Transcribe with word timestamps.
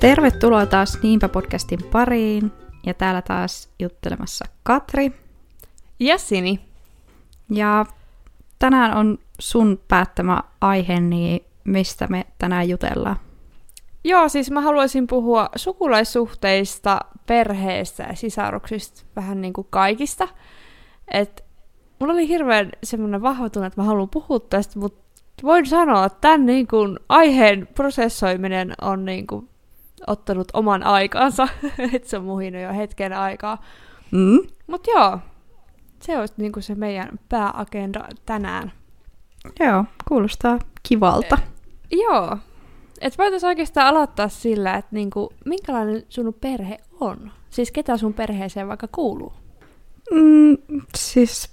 Tervetuloa 0.00 0.66
taas 0.66 0.98
Niinpä 1.02 1.28
podcastin 1.28 1.78
pariin. 1.92 2.52
Ja 2.86 2.94
täällä 2.94 3.22
taas 3.22 3.70
juttelemassa 3.78 4.44
Katri. 4.62 5.12
Ja 6.00 6.18
Sini. 6.18 6.60
Ja 7.50 7.86
tänään 8.58 8.96
on 8.96 9.18
sun 9.38 9.80
päättämä 9.88 10.42
aihe, 10.60 11.00
niin 11.00 11.40
mistä 11.64 12.06
me 12.06 12.26
tänään 12.38 12.68
jutellaan? 12.68 13.16
Joo, 14.04 14.28
siis 14.28 14.50
mä 14.50 14.60
haluaisin 14.60 15.06
puhua 15.06 15.48
sukulaissuhteista, 15.56 17.00
perheestä 17.26 18.02
ja 18.02 18.16
sisaruksista, 18.16 19.02
vähän 19.16 19.40
niin 19.40 19.52
kuin 19.52 19.66
kaikista. 19.70 20.28
Et 21.08 21.44
mulla 21.98 22.12
oli 22.12 22.28
hirveän 22.28 22.70
semmoinen 22.82 23.22
vahva 23.22 23.50
tunne, 23.50 23.66
että 23.66 23.80
mä 23.80 23.86
haluan 23.86 24.10
puhua 24.10 24.40
tästä, 24.40 24.78
mutta 24.78 25.12
voin 25.42 25.66
sanoa, 25.66 26.04
että 26.04 26.18
tämän 26.20 26.46
niin 26.46 26.66
kuin 26.66 26.98
aiheen 27.08 27.68
prosessoiminen 27.74 28.74
on 28.80 29.04
niin 29.04 29.26
kuin 29.26 29.48
ottanut 30.06 30.48
oman 30.52 30.82
aikansa, 30.82 31.48
että 31.92 32.08
se 32.08 32.16
on 32.16 32.24
muhinut 32.24 32.62
jo 32.62 32.72
hetken 32.72 33.12
aikaa. 33.12 33.62
Mm? 34.10 34.40
Mutta 34.66 34.90
joo, 34.90 35.18
se 36.02 36.18
olisi 36.18 36.34
niin 36.36 36.52
kuin 36.52 36.62
se 36.62 36.74
meidän 36.74 37.08
pääagenda 37.28 38.08
tänään. 38.26 38.72
Joo, 39.60 39.84
kuulostaa 40.08 40.58
kivalta. 40.82 41.38
E- 41.90 41.96
joo. 41.96 42.38
Et 43.00 43.18
voitaisiin 43.18 43.48
oikeastaan 43.48 43.86
aloittaa 43.86 44.28
sillä, 44.28 44.74
että 44.74 44.88
niinku, 44.94 45.32
minkälainen 45.44 46.02
sun 46.08 46.34
perhe 46.40 46.78
on? 47.00 47.32
Siis 47.50 47.70
ketä 47.70 47.96
sun 47.96 48.14
perheeseen 48.14 48.68
vaikka 48.68 48.88
kuuluu? 48.92 49.32
Mm, 50.10 50.56
siis... 50.94 51.50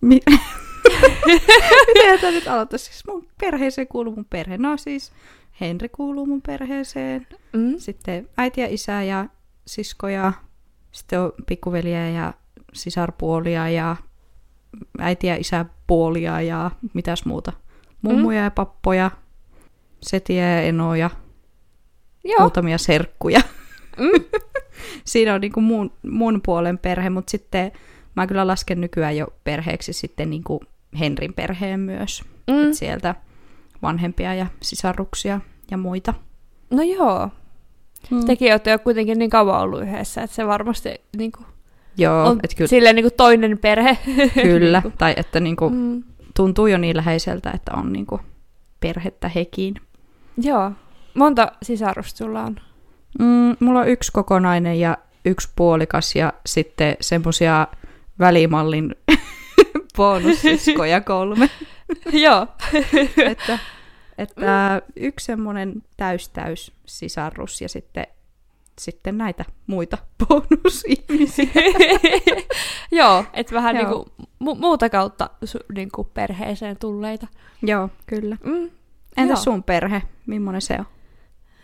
Mi- 0.00 0.20
Miten 1.94 2.20
tämä 2.20 2.32
nyt 2.32 2.48
aloittaa? 2.48 2.78
Siis 2.78 3.06
mun 3.06 3.26
perheeseen 3.40 3.88
kuuluu 3.88 4.14
mun 4.14 4.26
perhe. 4.30 4.58
No 4.58 4.76
siis 4.76 5.12
Henri 5.60 5.88
kuuluu 5.88 6.26
mun 6.26 6.42
perheeseen. 6.42 7.26
Mm? 7.52 7.74
Sitten 7.78 8.28
äiti 8.36 8.60
ja 8.60 8.66
isä 8.70 9.02
ja 9.02 9.26
sisko 9.66 10.08
ja 10.08 10.32
sitten 10.92 11.20
on 11.20 11.32
pikkuveliä 11.46 12.08
ja 12.08 12.34
sisarpuolia 12.72 13.68
ja 13.68 13.96
äiti 14.98 15.26
ja 15.26 15.36
isä 15.36 15.64
puolia 15.86 16.40
ja 16.40 16.70
mitäs 16.94 17.24
muuta. 17.24 17.52
Mummuja 18.02 18.40
mm. 18.40 18.44
ja 18.44 18.50
pappoja, 18.50 19.10
setiä 20.00 20.50
ja 20.50 20.62
enoja, 20.62 21.10
Joo. 22.24 22.40
muutamia 22.40 22.78
serkkuja. 22.78 23.40
Mm. 23.98 24.24
Siinä 25.04 25.34
on 25.34 25.40
niinku 25.40 25.60
mun, 25.60 25.92
mun 26.02 26.40
puolen 26.44 26.78
perhe, 26.78 27.10
mutta 27.10 27.30
sitten 27.30 27.72
mä 28.16 28.26
kyllä 28.26 28.46
lasken 28.46 28.80
nykyään 28.80 29.16
jo 29.16 29.26
perheeksi 29.44 29.92
sitten 29.92 30.30
niinku 30.30 30.60
Henrin 30.98 31.34
perheen 31.34 31.80
myös. 31.80 32.22
Mm. 32.50 32.68
Et 32.68 32.74
sieltä 32.74 33.14
vanhempia 33.82 34.34
ja 34.34 34.46
sisaruksia 34.62 35.40
ja 35.70 35.76
muita. 35.76 36.14
No 36.70 36.82
joo. 36.82 37.28
Mm. 38.10 38.24
Tekin 38.24 38.52
olette 38.52 38.70
jo 38.70 38.78
kuitenkin 38.78 39.18
niin 39.18 39.30
kauan 39.30 39.60
ollut 39.60 39.82
yhdessä, 39.82 40.22
että 40.22 40.36
se 40.36 40.46
varmasti 40.46 41.00
niinku, 41.16 41.42
Joo, 41.96 42.26
on 42.26 42.40
et 42.42 42.54
kyllä, 42.54 42.68
silleen 42.68 42.94
niinku 42.94 43.14
toinen 43.16 43.58
perhe. 43.58 43.98
kyllä. 44.42 44.80
Niinku. 44.80 44.98
tai 44.98 45.14
että 45.16 45.40
niinku, 45.40 45.70
mm. 45.70 46.02
tuntuu 46.36 46.66
jo 46.66 46.78
niin 46.78 46.96
läheiseltä, 46.96 47.50
että 47.54 47.72
on 47.74 47.92
niinku 47.92 48.20
perhettä 48.80 49.28
hekin. 49.28 49.74
Joo. 50.36 50.72
Monta 51.14 51.52
sisarusta 51.62 52.18
sulla 52.18 52.42
on? 52.42 52.56
Mm, 53.18 53.56
mulla 53.60 53.80
on 53.80 53.88
yksi 53.88 54.12
kokonainen 54.12 54.80
ja 54.80 54.98
yksi 55.24 55.48
puolikas 55.56 56.14
ja 56.14 56.32
sitten 56.46 56.96
semmosia 57.00 57.66
välimallin 58.18 58.94
bonussiskoja 59.96 61.00
kolme. 61.00 61.50
joo. 62.24 62.46
että, 63.26 63.58
että 64.18 64.82
yksi 64.96 65.26
semmoinen 65.26 65.82
täys 65.96 66.28
täys 66.28 66.72
sisarus 66.86 67.60
ja 67.60 67.68
sitten, 67.68 68.06
sitten 68.78 69.18
näitä 69.18 69.44
muita 69.66 69.98
bonusihmisiä. 70.28 71.46
joo, 73.00 73.24
että 73.32 73.54
vähän 73.54 73.76
Joo. 73.76 73.84
niinku 73.84 74.10
mu- 74.44 74.58
muuta 74.60 74.90
kautta 74.90 75.30
su- 75.44 75.64
niinku 75.74 76.04
perheeseen 76.04 76.76
tulleita. 76.78 77.26
Joo, 77.62 77.88
kyllä. 78.06 78.36
Mm. 78.44 78.70
Entä 79.16 79.32
Joo. 79.32 79.36
sun 79.36 79.62
perhe? 79.62 80.02
Millainen 80.26 80.62
se 80.62 80.76
on? 80.78 80.84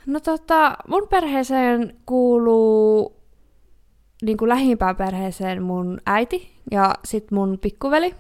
No 0.07 0.21
tota, 0.21 0.77
mun 0.89 1.09
perheeseen 1.09 1.97
kuuluu 2.07 3.17
niin 4.23 4.37
kuin 4.37 4.49
lähimpään 4.49 4.97
perheeseen 4.97 5.63
mun 5.63 6.01
äiti 6.07 6.53
ja 6.71 6.95
sit 7.05 7.31
mun 7.31 7.59
pikkuveli. 7.59 8.15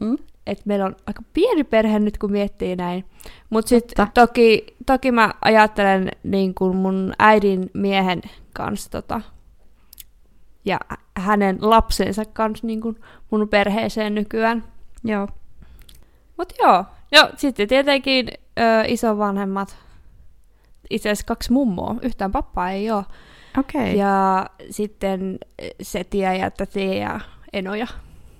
Mm? 0.00 0.16
Et 0.46 0.66
meillä 0.66 0.84
on 0.84 0.96
aika 1.06 1.22
pieni 1.32 1.64
perhe 1.64 1.98
nyt, 1.98 2.18
kun 2.18 2.32
miettii 2.32 2.76
näin. 2.76 3.04
Mutta 3.50 3.68
sitten 3.68 4.06
toki, 4.14 4.76
toki 4.86 5.12
mä 5.12 5.34
ajattelen 5.44 6.10
niin 6.22 6.54
kuin 6.54 6.76
mun 6.76 7.12
äidin 7.18 7.70
miehen 7.74 8.22
kanssa 8.54 8.90
tota, 8.90 9.20
ja 10.64 10.80
hänen 11.16 11.58
lapsensa 11.60 12.24
kanssa 12.24 12.66
niin 12.66 12.80
kuin 12.80 13.00
mun 13.30 13.48
perheeseen 13.48 14.14
nykyään. 14.14 14.64
Joo. 15.04 15.28
Mutta 16.36 16.54
joo, 16.62 16.84
joo 17.12 17.28
sitten 17.36 17.68
tietenkin 17.68 18.28
ö, 18.58 18.84
isovanhemmat, 18.86 19.76
itse 20.90 21.08
asiassa 21.08 21.26
kaksi 21.26 21.52
mummoa, 21.52 21.94
yhtään 22.02 22.32
pappaa 22.32 22.70
ei 22.70 22.90
ole. 22.90 23.04
Okei. 23.58 23.98
Ja 23.98 24.46
sitten 24.70 25.38
setiä 25.82 26.34
ja 26.34 26.50
tätiä 26.50 26.94
ja 26.94 27.20
enoja 27.52 27.86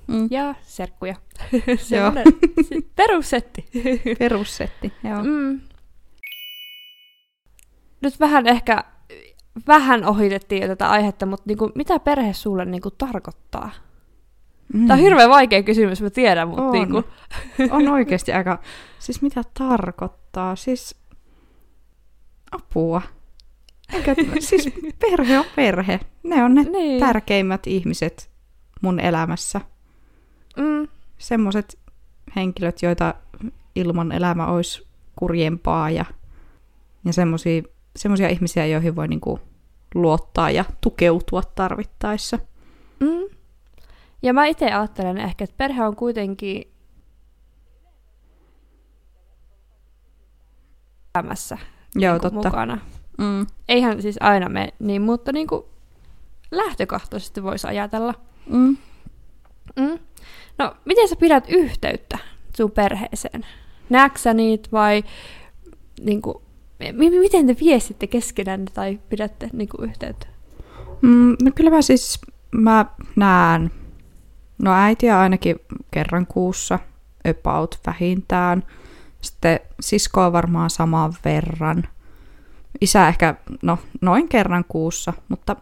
Mm. 0.06 0.28
ja 0.30 0.54
serkkuja. 0.62 1.14
Se- 1.78 1.98
perussetti. 2.96 3.64
Perussetti, 4.18 4.92
joo. 5.04 5.22
mm. 5.24 5.60
Nyt 8.00 8.20
vähän 8.20 8.46
ehkä, 8.46 8.84
vähän 9.66 10.04
ohitettiin 10.04 10.62
jo 10.62 10.68
tätä 10.68 10.90
aihetta, 10.90 11.26
mutta 11.26 11.44
niinku, 11.46 11.70
mitä 11.74 11.98
perhe 12.00 12.32
sulle 12.32 12.64
niinku 12.64 12.90
tarkoittaa? 12.90 13.70
Mm. 14.72 14.86
Tämä 14.86 14.98
on 14.98 15.02
hirveän 15.04 15.30
vaikea 15.30 15.62
kysymys, 15.62 16.02
mä 16.02 16.10
tiedän, 16.10 16.48
mutta 16.48 16.62
On. 16.62 16.72
niinku, 16.72 17.04
on 17.70 17.88
oikeasti 17.94 18.32
aika... 18.32 18.58
Siis 18.98 19.22
mitä 19.22 19.42
tarkoittaa? 19.58 20.56
Siis 20.56 20.96
apua. 22.52 23.02
Eikä, 23.92 24.14
siis 24.38 24.68
perhe 24.98 25.38
on 25.38 25.44
perhe. 25.56 26.00
Ne 26.22 26.44
on 26.44 26.54
ne 26.54 26.62
niin. 26.62 27.00
tärkeimmät 27.00 27.66
ihmiset 27.66 28.30
mun 28.82 29.00
elämässä. 29.00 29.60
Mm, 30.56 30.88
Semmoiset 31.18 31.78
henkilöt, 32.36 32.82
joita 32.82 33.14
ilman 33.74 34.12
elämä 34.12 34.46
olisi 34.46 34.86
kurjempaa 35.16 35.90
ja, 35.90 36.04
ja 37.04 37.12
semmoisia 37.96 38.28
ihmisiä, 38.30 38.66
joihin 38.66 38.96
voi 38.96 39.08
niinku 39.08 39.40
luottaa 39.94 40.50
ja 40.50 40.64
tukeutua 40.80 41.42
tarvittaessa. 41.54 42.38
mm. 43.00 43.36
Ja 44.22 44.32
mä 44.32 44.46
itse 44.46 44.72
ajattelen 44.72 45.18
ehkä, 45.18 45.44
että 45.44 45.54
perhe 45.56 45.84
on 45.86 45.96
kuitenkin 45.96 46.72
elämässä 51.14 51.58
Joo, 51.94 52.12
niinku 52.12 52.30
totta. 52.30 52.48
mukana. 52.48 52.78
Mm. 53.18 53.46
Eihän 53.68 54.02
siis 54.02 54.16
aina 54.20 54.48
me 54.48 54.68
niin, 54.78 55.02
mutta 55.02 55.32
niin 55.32 55.46
kuin 55.46 55.64
lähtökohtaisesti 56.50 57.42
voisi 57.42 57.66
ajatella. 57.66 58.14
Mm. 58.46 58.76
Mm. 59.76 59.98
No, 60.58 60.76
miten 60.84 61.08
sä 61.08 61.16
pidät 61.16 61.44
yhteyttä 61.48 62.18
sun 62.56 62.70
perheeseen? 62.70 63.46
Näetkö 63.90 64.18
sä 64.18 64.34
niitä 64.34 64.68
vai 64.72 65.04
niin 66.00 66.22
kuin, 66.22 66.36
m- 66.78 67.20
miten 67.20 67.46
te 67.46 67.56
viestitte 67.60 68.06
keskenään 68.06 68.64
tai 68.74 68.98
pidätte 69.08 69.50
niin 69.52 69.68
kuin, 69.68 69.90
yhteyttä? 69.90 70.26
Mm, 71.02 71.36
no 71.42 71.50
kyllä 71.54 71.70
mä 71.70 71.82
siis, 71.82 72.20
mä 72.50 72.86
näen, 73.16 73.70
no 74.62 74.72
äitiä 74.72 75.20
ainakin 75.20 75.56
kerran 75.90 76.26
kuussa, 76.26 76.78
about 77.30 77.80
vähintään. 77.86 78.62
Sitten 79.20 79.60
siskoa 79.80 80.32
varmaan 80.32 80.70
saman 80.70 81.14
verran. 81.24 81.84
Isä 82.80 83.08
ehkä, 83.08 83.34
no 83.62 83.78
noin 84.00 84.28
kerran 84.28 84.64
kuussa, 84.68 85.12
mutta 85.28 85.56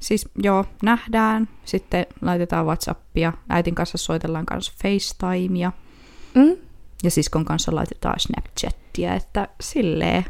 siis 0.00 0.28
joo, 0.42 0.64
nähdään. 0.82 1.48
Sitten 1.64 2.06
laitetaan 2.22 2.66
Whatsappia. 2.66 3.32
Äitin 3.48 3.74
kanssa 3.74 3.98
soitellaan 3.98 4.46
kanssa 4.46 4.72
FaceTimea. 4.82 5.72
Mm? 6.34 6.56
Ja 7.02 7.10
siskon 7.10 7.44
kanssa 7.44 7.74
laitetaan 7.74 8.20
Snapchattia, 8.20 9.14
että 9.14 9.48
silleen. 9.60 10.24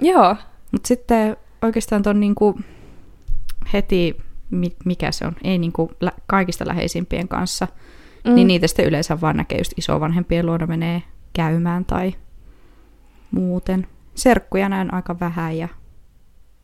Joo. 0.00 0.36
Mutta 0.72 0.88
sitten 0.88 1.36
oikeastaan 1.62 2.02
ton 2.02 2.20
niinku 2.20 2.60
heti, 3.72 4.16
mi- 4.50 4.76
mikä 4.84 5.12
se 5.12 5.26
on, 5.26 5.36
ei 5.44 5.58
niinku 5.58 5.92
lä- 6.00 6.12
kaikista 6.26 6.66
läheisimpien 6.68 7.28
kanssa, 7.28 7.68
mm. 8.24 8.34
niin 8.34 8.46
niitä 8.46 8.66
sitten 8.66 8.86
yleensä 8.86 9.20
vaan 9.20 9.36
näkee 9.36 9.58
just 9.58 9.72
isovanhempien 9.76 10.46
luona 10.46 10.66
menee 10.66 11.02
käymään 11.32 11.84
tai 11.84 12.14
muuten. 13.30 13.86
Serkkuja 14.14 14.68
näen 14.68 14.94
aika 14.94 15.20
vähän 15.20 15.58
ja 15.58 15.68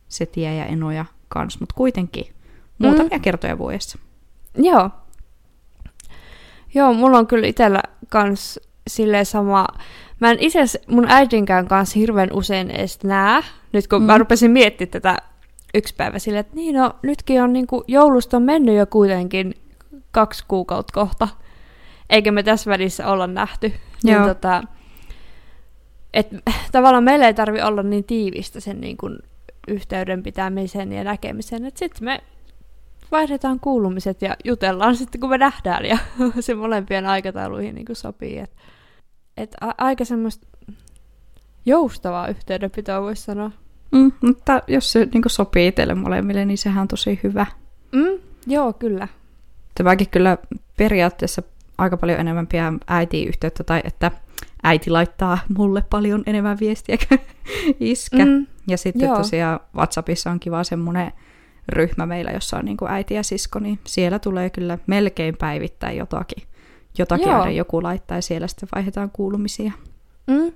setiä 0.07 0.53
ja 0.53 0.65
enoja 0.65 1.05
kans, 1.27 1.59
mutta 1.59 1.75
kuitenkin 1.75 2.25
muutamia 2.81 3.17
Mm. 3.17 3.21
kertoja 3.21 3.57
vuodessa. 3.57 3.99
Joo. 4.57 4.89
Joo, 6.73 6.93
mulla 6.93 7.17
on 7.17 7.27
kyllä 7.27 7.47
itsellä 7.47 7.83
kans 8.09 8.59
silleen 8.87 9.25
sama. 9.25 9.67
Mä 10.19 10.31
en 10.31 10.37
itse 10.39 10.59
mun 10.87 11.05
äidinkään 11.09 11.67
kanssa 11.67 11.99
hirveän 11.99 12.29
usein 12.33 12.71
edes 12.71 13.03
näe. 13.03 13.43
Nyt 13.73 13.87
kun 13.87 14.01
mm. 14.01 14.05
mä 14.05 14.17
rupesin 14.17 14.51
miettimään 14.51 14.91
tätä 14.91 15.17
yksi 15.73 15.95
päivä 15.95 16.19
silleen, 16.19 16.39
että 16.39 16.55
niin 16.55 16.75
no, 16.75 16.91
nytkin 17.03 17.41
on 17.41 17.53
niinku, 17.53 17.83
joulusta 17.87 18.37
on 18.37 18.43
mennyt 18.43 18.75
jo 18.75 18.85
kuitenkin 18.85 19.53
kaksi 20.11 20.43
kuukautta 20.47 20.93
kohta. 20.93 21.27
Eikä 22.09 22.31
me 22.31 22.43
tässä 22.43 22.71
välissä 22.71 23.07
olla 23.07 23.27
nähty. 23.27 23.67
Niin 24.03 24.13
Joo. 24.13 24.25
Niin, 24.25 24.35
tota, 24.35 24.63
et, 26.13 26.27
tavallaan 26.71 27.03
meillä 27.03 27.27
ei 27.27 27.33
tarvi 27.33 27.61
olla 27.61 27.83
niin 27.83 28.03
tiivistä 28.03 28.59
sen 28.59 28.81
niin 28.81 28.97
kuin, 28.97 29.17
yhteyden 29.67 30.23
pitämisen 30.23 30.91
ja 30.91 31.03
näkemisen, 31.03 31.65
että 31.65 31.79
sitten 31.79 32.05
me 32.05 32.23
vaihdetaan 33.11 33.59
kuulumiset 33.59 34.21
ja 34.21 34.35
jutellaan 34.43 34.95
sitten, 34.95 35.21
kun 35.21 35.29
me 35.29 35.37
nähdään, 35.37 35.85
ja 35.85 35.97
se 36.39 36.55
molempien 36.55 37.05
aikatauluihin 37.05 37.75
niin 37.75 37.85
sopii. 37.93 38.39
Et, 38.39 38.51
et 39.37 39.55
a- 39.61 39.75
aika 39.77 40.05
semmoista 40.05 40.47
joustavaa 41.65 42.27
yhteydenpitoa 42.27 43.01
voisi 43.01 43.23
sanoa. 43.23 43.51
Mm, 43.91 44.11
mutta 44.21 44.61
jos 44.67 44.91
se 44.91 45.07
niin 45.13 45.23
sopii 45.27 45.71
teille 45.71 45.93
molemmille, 45.93 46.45
niin 46.45 46.57
sehän 46.57 46.81
on 46.81 46.87
tosi 46.87 47.19
hyvä. 47.23 47.45
Mm, 47.91 48.19
joo, 48.47 48.73
kyllä. 48.73 49.07
Tämäkin 49.75 50.09
kyllä 50.09 50.37
periaatteessa 50.77 51.43
aika 51.77 51.97
paljon 51.97 52.19
enemmän 52.19 52.47
pidän 52.47 52.79
äitiin 52.87 53.27
yhteyttä, 53.27 53.63
tai 53.63 53.81
että 53.83 54.11
äiti 54.63 54.89
laittaa 54.89 55.37
mulle 55.57 55.83
paljon 55.89 56.23
enemmän 56.25 56.59
viestiä 56.59 56.97
kuin 57.07 57.19
iskä. 57.79 58.25
Mm, 58.25 58.47
ja 58.67 58.77
sitten 58.77 59.07
joo. 59.07 59.17
tosiaan 59.17 59.59
WhatsAppissa 59.75 60.31
on 60.31 60.39
kiva 60.39 60.63
semmoinen 60.63 61.11
ryhmä 61.73 62.05
meillä, 62.05 62.31
jossa 62.31 62.57
on 62.57 62.65
niin 62.65 62.77
kuin 62.77 62.91
äiti 62.91 63.13
ja 63.13 63.23
sisko, 63.23 63.59
niin 63.59 63.79
siellä 63.87 64.19
tulee 64.19 64.49
kyllä 64.49 64.77
melkein 64.87 65.37
päivittäin 65.37 65.97
jotakin, 65.97 66.43
jotakin 66.97 67.27
Joo. 67.27 67.39
aina 67.39 67.51
joku 67.51 67.83
laittaa 67.83 68.17
ja 68.17 68.21
siellä 68.21 68.47
sitten 68.47 68.69
vaihdetaan 68.75 69.11
kuulumisia. 69.13 69.71
Mm. 70.27 70.51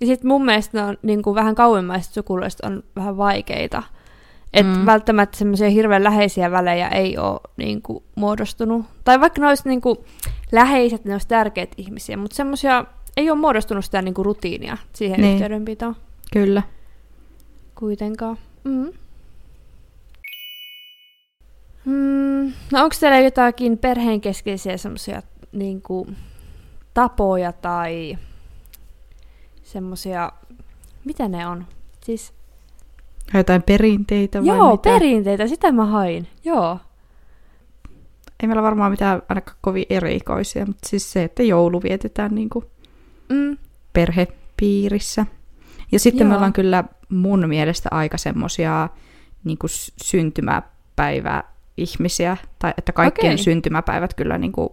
Ja 0.00 0.06
sitten 0.06 0.28
mun 0.28 0.44
mielestä 0.44 0.78
ne 0.78 0.84
on 0.84 0.98
niin 1.02 1.22
kuin 1.22 1.34
vähän 1.34 1.54
kauemmaiset 1.54 2.12
sukulaiset 2.12 2.60
on 2.60 2.82
vähän 2.96 3.16
vaikeita. 3.16 3.82
Että 4.52 4.78
mm. 4.78 4.86
välttämättä 4.86 5.38
semmoisia 5.38 5.70
hirveän 5.70 6.04
läheisiä 6.04 6.50
välejä 6.50 6.88
ei 6.88 7.18
ole 7.18 7.40
niin 7.56 7.82
kuin, 7.82 8.04
muodostunut. 8.14 8.86
Tai 9.04 9.20
vaikka 9.20 9.40
ne 9.40 9.48
olisi 9.48 9.68
niin 9.68 9.80
kuin, 9.80 9.98
läheiset, 10.52 11.04
ne 11.04 11.12
olisi 11.14 11.28
tärkeitä 11.28 11.74
ihmisiä, 11.76 12.16
mutta 12.16 12.36
semmoisia 12.36 12.84
ei 13.16 13.30
ole 13.30 13.38
muodostunut 13.38 13.84
sitä 13.84 14.02
niin 14.02 14.14
kuin, 14.14 14.26
rutiinia 14.26 14.76
siihen 14.92 15.20
niin. 15.20 15.32
yhteydenpitoon. 15.32 15.96
Kyllä. 16.32 16.62
Kuitenkaan. 17.74 18.36
Mm. 18.64 18.92
Mm, 21.90 22.52
no 22.72 22.82
onko 22.82 22.96
teillä 23.00 23.18
jotakin 23.18 23.78
perheen 23.78 24.20
keskeisiä 24.20 24.76
semmoisia 24.76 25.22
niin 25.52 25.82
tapoja 26.94 27.52
tai 27.52 28.18
semmoisia, 29.62 30.32
mitä 31.04 31.28
ne 31.28 31.46
on? 31.46 31.66
Siis... 32.04 32.32
Jotain 33.34 33.62
perinteitä 33.62 34.38
vai 34.38 34.56
Joo, 34.56 34.72
mitä? 34.72 34.82
perinteitä, 34.82 35.46
sitä 35.46 35.72
mä 35.72 35.86
hain. 35.86 36.28
Joo. 36.44 36.78
Ei 38.42 38.46
meillä 38.46 38.62
varmaan 38.62 38.90
mitään 38.90 39.22
ainakaan 39.28 39.56
kovin 39.60 39.86
erikoisia, 39.90 40.66
mutta 40.66 40.88
siis 40.88 41.12
se, 41.12 41.24
että 41.24 41.42
joulu 41.42 41.82
vietetään 41.82 42.34
niin 42.34 42.48
kuin 42.50 42.64
mm. 43.28 43.58
perhepiirissä. 43.92 45.26
Ja 45.92 45.98
sitten 45.98 46.24
Joo. 46.24 46.28
me 46.28 46.34
ollaan 46.34 46.52
kyllä 46.52 46.84
mun 47.08 47.48
mielestä 47.48 47.88
aika 47.92 48.18
semmosia 48.18 48.88
niin 49.44 49.58
syntymäpäivä 50.02 51.42
ihmisiä, 51.76 52.36
tai 52.58 52.74
että 52.78 52.92
kaikkien 52.92 53.32
okay. 53.34 53.44
syntymäpäivät 53.44 54.14
kyllä 54.14 54.38
niin 54.38 54.52
kuin 54.52 54.68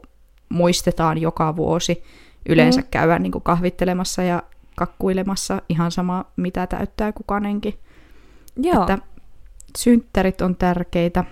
muistetaan 0.50 1.18
joka 1.18 1.56
vuosi. 1.56 2.04
Yleensä 2.50 2.82
mm. 2.82 2.88
käydään 2.92 3.24
niin 3.24 3.32
kuin 3.32 3.44
kahvittelemassa 3.44 4.24
ja 4.24 4.44
kakkuilemassa 4.76 5.62
ihan 5.70 5.92
sama, 5.92 6.26
mitä 6.36 6.68
täyttää 6.68 7.12
kukanenkin. 7.12 7.74
Joo. 8.56 8.82
Että 8.82 8.98
synttärit 9.78 10.42
on 10.42 10.56
tärkeitä, 10.56 11.24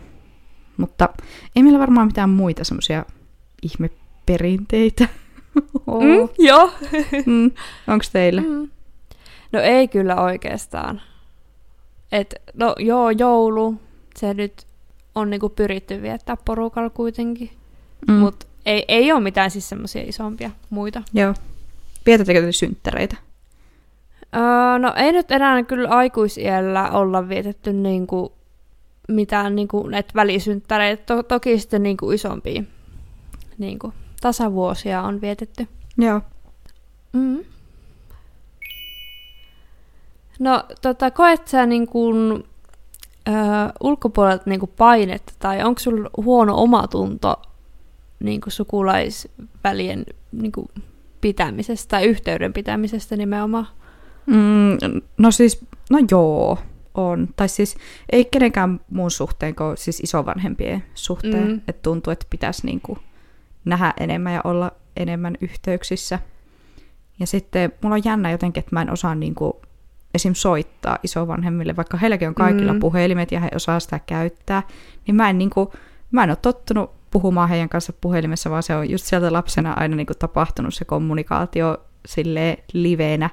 mutta 0.78 1.10
ei 1.56 1.64
meillä 1.64 1.80
varmaan 1.80 2.08
mitään 2.08 2.30
muita 2.30 2.64
semmoisia 2.64 3.06
ihmeperinteitä. 3.62 5.08
oh. 5.88 6.04
mm, 6.04 6.30
joo. 6.38 6.72
mm. 7.26 7.52
Onko 7.88 8.06
teillä? 8.14 8.42
Mm. 8.42 8.70
No 9.52 9.60
ei 9.60 9.88
kyllä 9.88 10.16
oikeastaan. 10.16 11.02
Et, 12.12 12.36
no 12.54 12.76
joo, 12.80 13.10
joulu, 13.10 13.76
se 14.16 14.34
nyt 14.34 14.54
on 15.16 15.30
niinku 15.30 15.50
pyritty 15.50 16.02
viettää 16.02 16.38
porukalla 16.46 16.90
kuitenkin. 16.90 17.52
Mm. 18.08 18.14
Mutta 18.14 18.46
ei, 18.66 18.86
ei 18.88 19.12
ole 19.12 19.22
mitään 19.22 19.52
siis 19.52 19.70
semmoisia 19.70 20.04
isompia 20.06 20.52
muita. 20.70 21.04
Joo. 21.14 21.34
Vietättekö 22.06 22.42
te 22.42 22.52
synttäreitä? 22.52 23.16
Öö, 24.36 24.80
no 24.80 24.94
ei 24.96 25.12
nyt 25.12 25.32
enää 25.32 25.64
kyllä 25.64 25.90
aikuisiellä 25.90 26.92
olla 26.92 27.30
vietetty 27.30 27.74
niinku 27.74 28.32
mitään 29.08 29.56
niinku 29.56 29.88
näitä 29.88 30.12
välisynttäreitä. 30.16 31.04
To- 31.06 31.24
toki 31.24 31.60
sitten 31.60 31.84
niinku 31.84 32.12
isompia 32.12 32.64
niinku, 33.58 33.94
tasavuosia 34.22 35.02
on 35.02 35.22
vietetty. 35.22 35.68
Joo. 35.98 36.22
Mm. 37.14 37.40
No 40.40 40.64
tota, 40.82 41.12
koet 41.12 41.48
sä 41.48 41.66
niin 41.66 41.88
kuin, 41.88 42.44
ö, 43.28 43.32
ulkopuolelta 43.84 44.50
niin 44.50 44.60
kuin 44.60 44.72
painetta 44.78 45.34
tai 45.40 45.64
onko 45.64 45.80
sulla 45.80 46.10
huono 46.18 46.62
omatunto 46.62 47.42
niin 48.20 48.42
kuin 48.42 48.54
sukulaisvälien 48.54 50.06
niin 50.32 50.52
kuin 50.52 50.68
pitämisestä 51.22 51.90
tai 51.90 52.06
yhteyden 52.06 52.54
pitämisestä 52.54 53.16
nimenomaan? 53.16 53.68
Mm, 54.26 55.02
no 55.18 55.32
siis, 55.32 55.66
no 55.90 56.00
joo, 56.12 56.58
on. 56.94 57.28
Tai 57.36 57.50
siis 57.50 57.78
ei 58.12 58.26
kenenkään 58.26 58.80
muun 58.90 59.12
suhteen 59.12 59.56
kuin 59.56 59.78
siis 59.78 60.00
isovanhempien 60.00 60.84
suhteen. 60.94 61.48
Mm. 61.48 61.62
Että 61.68 61.82
tuntuu, 61.82 62.12
että 62.12 62.26
pitäisi 62.30 62.66
niin 62.66 62.82
kuin 62.82 63.00
nähdä 63.66 63.94
enemmän 64.00 64.34
ja 64.34 64.42
olla 64.44 64.72
enemmän 64.98 65.38
yhteyksissä. 65.42 66.20
Ja 67.20 67.28
sitten 67.28 67.74
mulla 67.82 67.96
on 67.96 68.06
jännä 68.06 68.32
jotenkin, 68.32 68.60
että 68.60 68.76
mä 68.76 68.82
en 68.82 68.92
osaa 68.92 69.16
niin 69.16 69.36
kuin 69.36 69.54
esim. 70.16 70.34
soittaa 70.34 70.98
isovanhemmille, 71.04 71.76
vaikka 71.76 71.98
heilläkin 71.98 72.28
on 72.28 72.36
kaikilla 72.36 72.74
mm. 72.74 72.80
puhelimet 72.80 73.32
ja 73.32 73.40
he 73.40 73.50
osaa 73.56 73.80
sitä 73.80 74.00
käyttää, 74.00 74.64
niin 75.08 75.16
mä 75.16 75.30
en, 75.30 75.38
niin 75.38 75.50
kuin, 75.50 75.70
mä 76.12 76.24
en 76.24 76.30
ole 76.30 76.38
tottunut 76.42 76.92
puhumaan 77.12 77.50
heidän 77.50 77.70
kanssa 77.70 77.94
puhelimessa, 77.94 78.50
vaan 78.50 78.64
se 78.64 78.76
on 78.76 78.90
just 78.90 79.06
sieltä 79.06 79.34
lapsena 79.34 79.74
aina 79.74 79.96
niin 79.96 80.08
kuin 80.08 80.18
tapahtunut 80.18 80.74
se 80.74 80.86
kommunikaatio 80.86 81.78
sille 82.06 82.58
liveenä, 82.74 83.30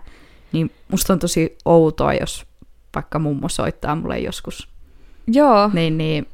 niin 0.53 0.71
musta 0.91 1.13
on 1.13 1.19
tosi 1.19 1.57
outoa, 1.65 2.15
jos 2.15 2.47
vaikka 2.95 3.19
mummo 3.19 3.49
soittaa 3.49 3.97
mulle 3.97 4.19
joskus. 4.19 4.69
Joo. 5.27 5.71
Niin, 5.73 5.99
niin 5.99 6.29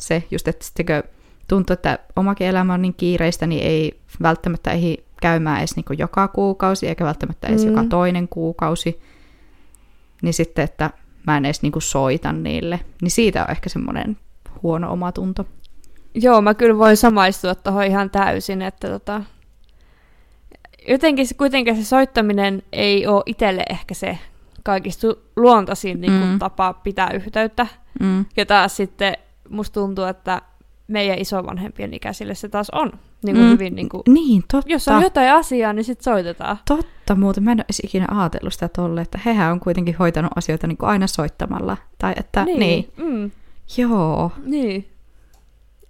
se 0.00 0.24
just, 0.30 0.48
että 0.48 0.64
sittenkö 0.64 1.02
tuntuu, 1.48 1.74
että 1.74 1.98
omakin 2.16 2.46
elämä 2.46 2.74
on 2.74 2.82
niin 2.82 2.94
kiireistä, 2.94 3.46
niin 3.46 3.62
ei 3.62 4.00
välttämättä 4.22 4.70
ehdi 4.70 4.96
käymään 5.22 5.58
edes 5.58 5.76
niin 5.76 5.98
joka 5.98 6.28
kuukausi, 6.28 6.88
eikä 6.88 7.04
välttämättä 7.04 7.48
edes 7.48 7.64
mm. 7.64 7.70
joka 7.70 7.84
toinen 7.84 8.28
kuukausi 8.28 9.00
niin 10.22 10.34
sitten, 10.34 10.64
että 10.64 10.90
mä 11.26 11.36
en 11.36 11.44
edes 11.44 11.62
niinku 11.62 11.80
soita 11.80 12.32
niille, 12.32 12.80
niin 13.02 13.10
siitä 13.10 13.44
on 13.44 13.50
ehkä 13.50 13.68
semmoinen 13.68 14.16
huono 14.62 14.92
omatunto. 14.92 15.46
Joo, 16.14 16.40
mä 16.42 16.54
kyllä 16.54 16.78
voin 16.78 16.96
samaistua 16.96 17.54
tuohon 17.54 17.84
ihan 17.84 18.10
täysin, 18.10 18.62
että 18.62 18.88
tota, 18.88 19.22
jotenkin 20.88 21.26
se, 21.26 21.34
kuitenkin 21.34 21.76
se 21.76 21.84
soittaminen 21.84 22.62
ei 22.72 23.06
ole 23.06 23.22
itselle 23.26 23.62
ehkä 23.70 23.94
se 23.94 24.18
kaikista 24.62 25.08
luontaisin 25.36 26.00
niin 26.00 26.12
mm. 26.12 26.38
tapa 26.38 26.72
pitää 26.72 27.10
yhteyttä. 27.10 27.66
Mm. 28.00 28.24
Ja 28.36 28.46
taas 28.46 28.76
sitten 28.76 29.16
musta 29.48 29.74
tuntuu, 29.80 30.04
että 30.04 30.42
meidän 30.88 31.18
isovanhempien 31.18 31.94
ikäisille 31.94 32.34
se 32.34 32.48
taas 32.48 32.70
on 32.70 32.92
niin 33.24 33.36
kuin 33.36 33.46
mm. 33.46 33.52
hyvin... 33.52 33.74
Niin, 33.74 33.88
kuin, 33.88 34.02
niin, 34.08 34.42
totta. 34.52 34.72
Jos 34.72 34.88
on 34.88 35.02
jotain 35.02 35.32
asiaa, 35.32 35.72
niin 35.72 35.84
sitten 35.84 36.04
soitetaan. 36.04 36.58
Totta, 36.68 37.14
muuten 37.14 37.44
mä 37.44 37.52
en 37.52 37.58
ole 37.58 37.64
ikinä 37.84 38.06
ajatellut 38.10 38.52
sitä 38.52 38.68
tolle, 38.68 39.00
että 39.00 39.18
hehän 39.24 39.52
on 39.52 39.60
kuitenkin 39.60 39.96
hoitanut 39.98 40.32
asioita 40.36 40.66
niin 40.66 40.78
kuin 40.78 40.88
aina 40.88 41.06
soittamalla. 41.06 41.76
Tai 41.98 42.12
että, 42.16 42.44
niin. 42.44 42.58
niin. 42.58 42.92
Mm. 42.96 43.30
Joo. 43.76 44.32
Niin. 44.44 44.88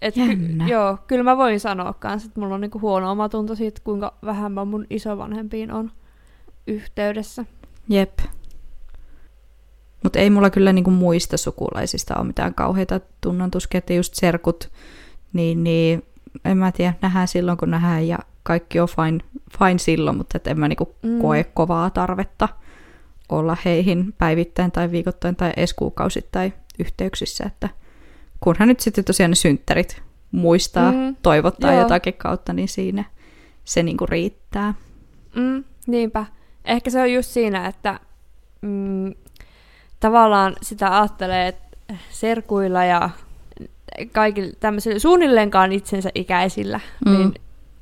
Et 0.02 0.14
ky- 0.14 0.64
joo, 0.66 0.98
kyllä 1.06 1.22
mä 1.22 1.36
voin 1.36 1.60
sanoa 1.60 1.92
kanssa, 1.92 2.26
että 2.26 2.40
mulla 2.40 2.54
on 2.54 2.60
niinku 2.60 2.80
huono 2.80 3.10
omatunto 3.10 3.54
siitä, 3.54 3.80
kuinka 3.84 4.14
vähän 4.24 4.52
mä 4.52 4.64
mun 4.64 4.86
isovanhempiin 4.90 5.72
on 5.72 5.90
yhteydessä. 6.66 7.44
Jep. 7.88 8.18
Mutta 10.02 10.18
ei 10.18 10.30
mulla 10.30 10.50
kyllä 10.50 10.72
niinku 10.72 10.90
muista 10.90 11.36
sukulaisista 11.36 12.16
ole 12.16 12.26
mitään 12.26 12.54
kauheita 12.54 13.00
tunnantuskia, 13.20 13.78
että 13.78 13.92
just 13.92 14.14
serkut, 14.14 14.70
niin, 15.32 15.64
niin 15.64 16.02
en 16.44 16.58
mä 16.58 16.72
tiedä, 16.72 16.94
nähdään 17.02 17.28
silloin 17.28 17.58
kun 17.58 17.70
nähdään 17.70 18.08
ja 18.08 18.18
kaikki 18.42 18.80
on 18.80 18.88
fine, 18.88 19.18
fine 19.58 19.78
silloin, 19.78 20.16
mutta 20.16 20.36
et 20.36 20.46
en 20.46 20.60
mä 20.60 20.68
niinku 20.68 20.94
mm. 21.02 21.20
koe 21.20 21.44
kovaa 21.44 21.90
tarvetta 21.90 22.48
olla 23.28 23.56
heihin 23.64 24.14
päivittäin 24.18 24.72
tai 24.72 24.90
viikoittain 24.90 25.36
tai 25.36 25.52
edes 25.56 25.74
kuukausittain 25.74 26.54
yhteyksissä, 26.78 27.44
että 27.46 27.68
kunhan 28.40 28.68
nyt 28.68 28.80
sitten 28.80 29.04
tosiaan 29.04 29.30
ne 29.30 29.34
synttärit 29.34 30.02
muistaa 30.32 30.92
mm, 30.92 31.16
toivottaa 31.22 31.72
joo. 31.72 31.82
jotakin 31.82 32.14
kautta, 32.14 32.52
niin 32.52 32.68
siinä, 32.68 33.04
se 33.64 33.82
niinku 33.82 34.06
riittää. 34.06 34.74
Mm, 35.34 35.64
niinpä. 35.86 36.26
Ehkä 36.64 36.90
se 36.90 37.00
on 37.00 37.12
just 37.12 37.30
siinä, 37.30 37.66
että 37.66 38.00
mm, 38.60 39.14
tavallaan 40.00 40.56
sitä 40.62 40.98
ajattelee, 41.00 41.48
että 41.48 41.76
serkuilla 42.10 42.84
ja 42.84 43.10
kaikilla 44.12 44.52
tämmöisillä 44.60 44.98
suunnilleenkaan 44.98 45.72
itsensä 45.72 46.10
ikäisillä, 46.14 46.80
mm. 47.06 47.12
niin 47.12 47.34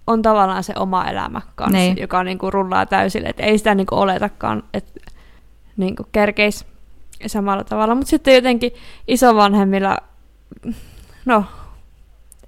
on 0.07 0.23
tavallaan 0.23 0.65
se 0.65 0.73
oma 0.77 1.05
elämä 1.05 1.41
kanssa, 1.55 1.79
niin. 1.79 1.99
joka 1.99 2.25
niinku 2.25 2.51
rullaa 2.51 2.87
täysille. 2.87 3.29
Et 3.29 3.41
ei 3.41 3.59
sitä 3.59 3.75
niinku 3.75 3.95
oletakaan, 3.95 4.63
että 4.75 5.01
niinku 5.77 6.07
kerkeis 6.13 6.67
samalla 7.27 7.65
tavalla. 7.65 7.95
Mutta 7.95 8.11
sitten 8.11 8.35
jotenkin 8.35 8.73
isovanhemmilla, 9.09 9.99
no 11.25 11.45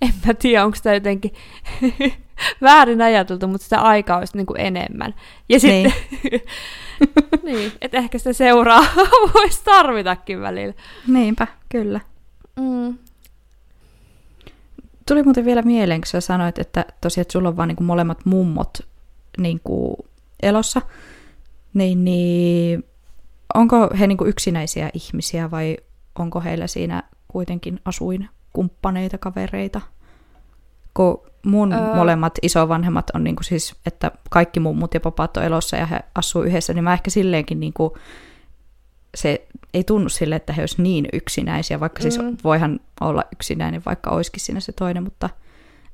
en 0.02 0.14
mä 0.26 0.34
tiedä, 0.34 0.64
onko 0.64 0.76
sitä 0.76 0.94
jotenkin 0.94 1.34
väärin 2.62 3.02
ajateltu, 3.02 3.48
mutta 3.48 3.64
sitä 3.64 3.80
aikaa 3.80 4.18
olisi 4.18 4.36
niin 4.36 4.46
kuin 4.46 4.60
enemmän. 4.60 5.14
Ja 5.48 5.60
sitten, 5.60 5.92
niin. 6.22 6.42
niin, 7.44 7.72
että 7.80 7.98
ehkä 7.98 8.18
sitä 8.18 8.32
seuraa 8.32 8.84
voisi 9.34 9.64
tarvitakin 9.64 10.40
välillä. 10.40 10.74
Niinpä, 11.06 11.46
kyllä. 11.68 12.00
Mm. 12.60 12.98
Tuli 15.10 15.22
muuten 15.22 15.44
vielä 15.44 15.62
mieleen, 15.62 16.00
kun 16.00 16.06
sä 16.06 16.20
sanoit, 16.20 16.58
että 16.58 16.84
tosiaan, 17.00 17.22
että 17.22 17.32
sulla 17.32 17.48
on 17.48 17.56
vaan 17.56 17.68
niin 17.68 17.76
kuin 17.76 17.86
molemmat 17.86 18.24
mummot 18.24 18.78
niin 19.38 19.60
kuin 19.64 19.96
elossa, 20.42 20.82
niin, 21.74 22.04
niin 22.04 22.84
onko 23.54 23.90
he 23.98 24.06
niin 24.06 24.18
kuin 24.18 24.30
yksinäisiä 24.30 24.90
ihmisiä 24.94 25.50
vai 25.50 25.76
onko 26.18 26.40
heillä 26.40 26.66
siinä 26.66 27.02
kuitenkin 27.28 27.80
asuinkumppaneita, 27.84 29.18
kavereita? 29.18 29.80
Kun 30.94 31.22
mun 31.46 31.72
öö... 31.72 31.94
molemmat 31.94 32.38
isovanhemmat 32.42 33.10
on 33.14 33.24
niin 33.24 33.36
kuin 33.36 33.44
siis, 33.44 33.74
että 33.86 34.10
kaikki 34.30 34.60
mummut 34.60 34.94
ja 34.94 35.00
papat 35.00 35.36
on 35.36 35.44
elossa 35.44 35.76
ja 35.76 35.86
he 35.86 36.00
asuu 36.14 36.42
yhdessä, 36.42 36.72
niin 36.72 36.84
mä 36.84 36.92
ehkä 36.92 37.10
silleenkin 37.10 37.60
niin 37.60 37.72
kuin, 37.72 37.92
se 39.14 39.46
ei 39.74 39.84
tunnu 39.84 40.08
sille, 40.08 40.36
että 40.36 40.52
he 40.52 40.62
olisivat 40.62 40.82
niin 40.82 41.08
yksinäisiä, 41.12 41.80
vaikka 41.80 42.02
siis 42.02 42.18
mm. 42.18 42.28
siis 42.28 42.44
voihan 42.44 42.80
olla 43.00 43.24
yksinäinen, 43.32 43.82
vaikka 43.86 44.10
olisikin 44.10 44.40
siinä 44.40 44.60
se 44.60 44.72
toinen, 44.72 45.02
mutta 45.02 45.30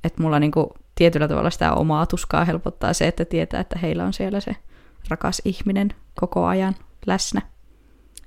että 0.05 0.23
mulla 0.23 0.41
niin 0.41 0.51
kuin 0.51 0.67
tietyllä 0.95 1.29
tavalla 1.29 1.51
sitä 1.51 1.73
omaa 1.73 2.07
tuskaa 2.07 2.45
helpottaa 2.45 2.93
se, 2.93 3.07
että 3.07 3.25
tietää, 3.25 3.61
että 3.61 3.79
heillä 3.79 4.05
on 4.05 4.13
siellä 4.13 4.41
se 4.41 4.57
rakas 5.09 5.43
ihminen 5.45 5.95
koko 6.21 6.47
ajan 6.47 6.75
läsnä. 7.07 7.43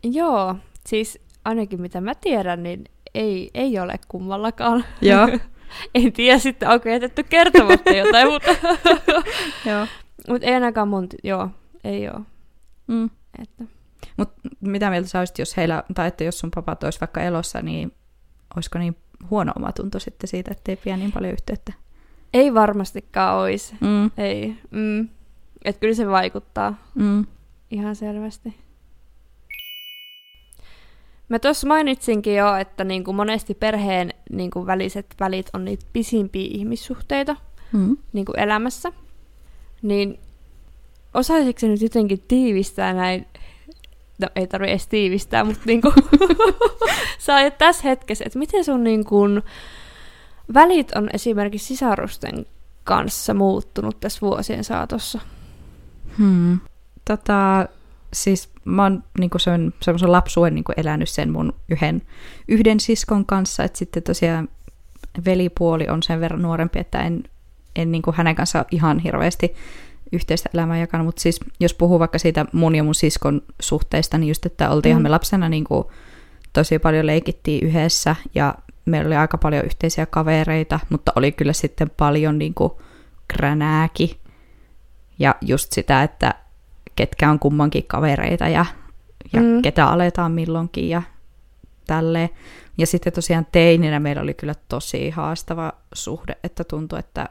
Joo, 0.03 0.55
siis 0.87 1.19
ainakin 1.45 1.81
mitä 1.81 2.01
mä 2.01 2.15
tiedän, 2.15 2.63
niin 2.63 2.83
ei, 3.13 3.49
ei 3.53 3.79
ole 3.79 3.99
kummallakaan. 4.07 4.85
Joo. 5.01 5.27
en 5.95 6.13
tiedä 6.13 6.39
sitten, 6.39 6.69
onko 6.69 6.89
jätetty 6.89 7.23
kertomatta 7.23 7.91
jotain, 7.91 8.27
mutta... 8.33 8.55
joo. 9.65 9.87
Mutta 10.27 10.47
ei 10.47 10.53
ainakaan 10.53 10.87
mun, 10.87 11.07
joo, 11.23 11.49
ei 11.83 12.09
ole. 12.09 12.19
Mm. 12.87 13.09
Että. 13.41 13.78
Mut 14.19 14.29
mitä 14.61 14.89
mieltä 14.89 15.07
sä 15.09 15.19
olisit, 15.19 15.39
jos 15.39 15.57
heillä, 15.57 15.83
tai 15.95 16.07
että 16.07 16.23
jos 16.23 16.39
sun 16.39 16.51
papat 16.55 16.83
olisi 16.83 17.01
vaikka 17.01 17.21
elossa, 17.21 17.61
niin 17.61 17.91
olisiko 18.55 18.79
niin 18.79 18.95
huono 19.29 19.51
omatunto 19.55 19.99
sitten 19.99 20.27
siitä, 20.27 20.51
ettei 20.51 20.75
pidä 20.75 20.97
niin 20.97 21.11
paljon 21.11 21.33
yhteyttä? 21.33 21.73
Ei 22.33 22.53
varmastikaan 22.53 23.37
olisi. 23.37 23.75
Mm. 23.81 24.11
Ei. 24.17 24.55
Mm. 24.71 25.09
Että 25.65 25.79
kyllä 25.79 25.93
se 25.93 26.07
vaikuttaa. 26.07 26.77
Mm. 26.95 27.25
Ihan 27.71 27.95
selvästi. 27.95 28.55
Mä 31.29 31.39
tuossa 31.39 31.67
mainitsinkin 31.67 32.35
jo, 32.35 32.55
että 32.55 32.83
niin 32.83 33.03
kuin 33.03 33.15
monesti 33.15 33.53
perheen 33.53 34.13
niin 34.31 34.51
kuin 34.51 34.65
väliset 34.65 35.15
välit 35.19 35.49
on 35.53 35.65
niitä 35.65 35.85
pisimpiä 35.93 36.47
ihmissuhteita 36.51 37.35
mm. 37.73 37.97
niin 38.13 38.25
kuin 38.25 38.39
elämässä. 38.39 38.91
Niin 39.81 40.19
osaisitko 41.13 41.67
nyt 41.67 41.81
jotenkin 41.81 42.23
tiivistää 42.27 42.93
näin, 42.93 43.27
no 44.19 44.27
ei 44.35 44.47
tarvitse 44.47 44.71
edes 44.71 44.87
tiivistää, 44.87 45.43
mutta 45.43 45.61
niin 45.65 45.81
kuin 45.81 45.93
sä 47.19 47.51
tässä 47.51 47.83
hetkessä, 47.83 48.23
että 48.27 48.39
miten 48.39 48.63
sun 48.65 48.83
niin 48.83 49.05
kuin 49.05 49.41
välit 50.53 50.91
on 50.95 51.09
esimerkiksi 51.13 51.67
sisarusten 51.67 52.45
kanssa 52.83 53.33
muuttunut 53.33 53.99
tässä 53.99 54.21
vuosien 54.21 54.63
saatossa? 54.63 55.19
Hmm. 56.17 56.59
Tota, 57.05 57.67
siis 58.13 58.49
mä 58.65 58.83
oon 58.83 59.03
niin 59.19 59.29
sen, 59.37 59.73
semmoisen 59.81 60.11
lapsuuden 60.11 60.55
niin 60.55 60.63
elänyt 60.77 61.09
sen 61.09 61.31
mun 61.31 61.53
yhden, 61.69 62.01
yhden 62.47 62.79
siskon 62.79 63.25
kanssa, 63.25 63.63
että 63.63 63.77
sitten 63.77 64.03
tosiaan 64.03 64.49
velipuoli 65.25 65.87
on 65.87 66.03
sen 66.03 66.19
verran 66.19 66.41
nuorempi, 66.41 66.79
että 66.79 66.99
en, 66.99 67.23
en 67.75 67.91
niin 67.91 68.03
hänen 68.13 68.35
kanssaan 68.35 68.65
ihan 68.71 68.99
hirveästi 68.99 69.55
yhteistä 70.11 70.49
elämää 70.53 70.77
jakanut, 70.77 71.05
mutta 71.05 71.21
siis 71.21 71.39
jos 71.59 71.73
puhuu 71.73 71.99
vaikka 71.99 72.19
siitä 72.19 72.45
mun 72.53 72.75
ja 72.75 72.83
mun 72.83 72.95
siskon 72.95 73.41
suhteista, 73.61 74.17
niin 74.17 74.27
just, 74.27 74.45
että 74.45 74.69
oltiinhan 74.69 75.01
mm. 75.01 75.03
me 75.03 75.09
lapsena 75.09 75.49
niin 75.49 75.63
kuin, 75.63 75.83
tosi 76.53 76.79
paljon 76.79 77.05
leikittiin 77.05 77.67
yhdessä 77.67 78.15
ja 78.35 78.55
meillä 78.85 79.07
oli 79.07 79.15
aika 79.15 79.37
paljon 79.37 79.65
yhteisiä 79.65 80.05
kavereita, 80.05 80.79
mutta 80.89 81.11
oli 81.15 81.31
kyllä 81.31 81.53
sitten 81.53 81.89
paljon 81.97 82.37
niin 82.37 82.53
kuin, 82.53 82.71
kränääkin 83.27 84.09
ja 85.19 85.35
just 85.41 85.71
sitä, 85.71 86.03
että 86.03 86.35
ketkä 86.95 87.29
on 87.29 87.39
kummankin 87.39 87.83
kavereita 87.87 88.47
ja, 88.47 88.65
ja 89.33 89.41
mm. 89.41 89.61
ketä 89.61 89.85
aletaan 89.85 90.31
milloinkin 90.31 90.89
ja 90.89 91.01
tälleen. 91.87 92.29
Ja 92.77 92.87
sitten 92.87 93.13
tosiaan 93.13 93.47
teininä 93.51 93.99
meillä 93.99 94.21
oli 94.21 94.33
kyllä 94.33 94.53
tosi 94.69 95.09
haastava 95.09 95.73
suhde, 95.93 96.37
että 96.43 96.63
tuntui, 96.63 96.99
että 96.99 97.29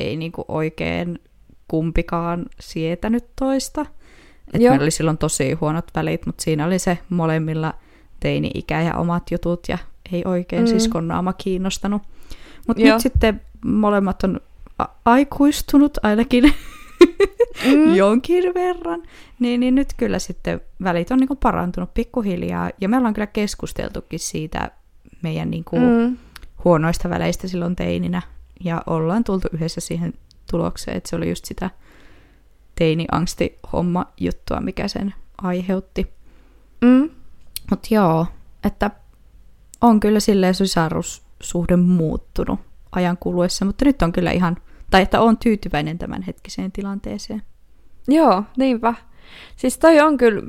ei 0.00 0.16
niinku 0.16 0.44
oikein 0.48 1.18
kumpikaan 1.68 2.46
sietänyt 2.60 3.24
toista. 3.36 3.86
Et 4.52 4.60
meillä 4.60 4.82
oli 4.82 4.90
silloin 4.90 5.18
tosi 5.18 5.52
huonot 5.52 5.84
välit, 5.94 6.26
mutta 6.26 6.42
siinä 6.42 6.66
oli 6.66 6.78
se 6.78 6.98
molemmilla 7.08 7.74
teini-ikä 8.20 8.82
ja 8.82 8.96
omat 8.96 9.30
jutut 9.30 9.68
ja 9.68 9.78
ei 10.12 10.22
oikein 10.26 10.62
mm. 10.62 10.68
siskon 10.68 11.08
naama 11.08 11.32
kiinnostanut. 11.32 12.02
Mutta 12.68 12.82
nyt 12.82 13.00
sitten 13.00 13.40
molemmat 13.64 14.24
on 14.24 14.40
a- 14.78 14.88
aikuistunut 15.04 15.98
ainakin 16.02 16.54
mm. 17.64 17.94
jonkin 18.00 18.54
verran, 18.54 19.02
niin, 19.38 19.60
niin 19.60 19.74
nyt 19.74 19.88
kyllä 19.96 20.18
sitten 20.18 20.60
välit 20.82 21.10
on 21.10 21.18
niinku 21.18 21.36
parantunut 21.36 21.94
pikkuhiljaa. 21.94 22.70
Ja 22.80 22.88
me 22.88 22.96
ollaan 22.96 23.14
kyllä 23.14 23.26
keskusteltukin 23.26 24.20
siitä 24.20 24.70
meidän 25.22 25.50
niinku 25.50 25.76
mm. 25.76 26.16
huonoista 26.64 27.10
väleistä 27.10 27.48
silloin 27.48 27.76
teininä. 27.76 28.22
Ja 28.64 28.82
ollaan 28.86 29.24
tultu 29.24 29.48
yhdessä 29.52 29.80
siihen 29.80 30.14
tulokseen, 30.58 30.96
että 30.96 31.10
se 31.10 31.16
oli 31.16 31.28
just 31.28 31.44
sitä 31.44 31.70
teini-angsti-homma 32.74 34.06
juttua, 34.20 34.60
mikä 34.60 34.88
sen 34.88 35.14
aiheutti. 35.42 36.12
Mm. 36.80 37.10
Mutta 37.70 37.88
joo, 37.90 38.26
että 38.64 38.90
on 39.80 40.00
kyllä 40.00 40.20
silleen 40.20 40.54
sisarussuhde 40.54 41.76
muuttunut 41.76 42.60
ajan 42.92 43.16
kuluessa, 43.20 43.64
mutta 43.64 43.84
nyt 43.84 44.02
on 44.02 44.12
kyllä 44.12 44.30
ihan 44.30 44.56
tai 44.90 45.02
että 45.02 45.20
on 45.20 45.38
tyytyväinen 45.38 45.98
tämän 45.98 46.22
hetkiseen 46.22 46.72
tilanteeseen. 46.72 47.42
Joo, 48.08 48.42
niinpä. 48.56 48.94
Siis 49.56 49.78
toi 49.78 50.00
on 50.00 50.16
kyllä, 50.16 50.42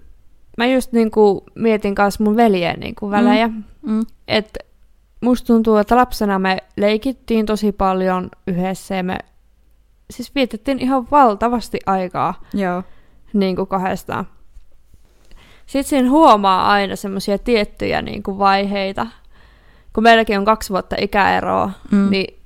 mä 0.57 0.65
just 0.65 0.91
niinku 0.91 1.43
mietin 1.55 1.95
kanssa 1.95 2.23
mun 2.23 2.35
veljeen 2.35 2.79
niinku 2.79 3.11
välejä, 3.11 3.47
mm. 3.47 3.63
Mm. 3.81 4.05
että 4.27 4.59
musta 5.21 5.47
tuntuu, 5.47 5.77
että 5.77 5.95
lapsena 5.95 6.39
me 6.39 6.57
leikittiin 6.77 7.45
tosi 7.45 7.71
paljon 7.71 8.29
yhdessä 8.47 8.95
ja 8.95 9.03
me 9.03 9.17
siis 10.09 10.35
vietettiin 10.35 10.79
ihan 10.79 11.07
valtavasti 11.11 11.79
aikaa 11.85 12.41
Joo. 12.53 12.83
Niin 13.33 13.55
kuin 13.55 13.67
kahdestaan. 13.67 14.27
Sitten 15.65 15.89
siinä 15.89 16.09
huomaa 16.09 16.71
aina 16.71 16.95
semmoisia 16.95 17.37
tiettyjä 17.37 18.01
niin 18.01 18.23
kuin 18.23 18.37
vaiheita. 18.37 19.07
Kun 19.93 20.03
meilläkin 20.03 20.39
on 20.39 20.45
kaksi 20.45 20.69
vuotta 20.69 20.95
ikäeroa, 20.99 21.71
mm. 21.91 22.09
niin 22.09 22.39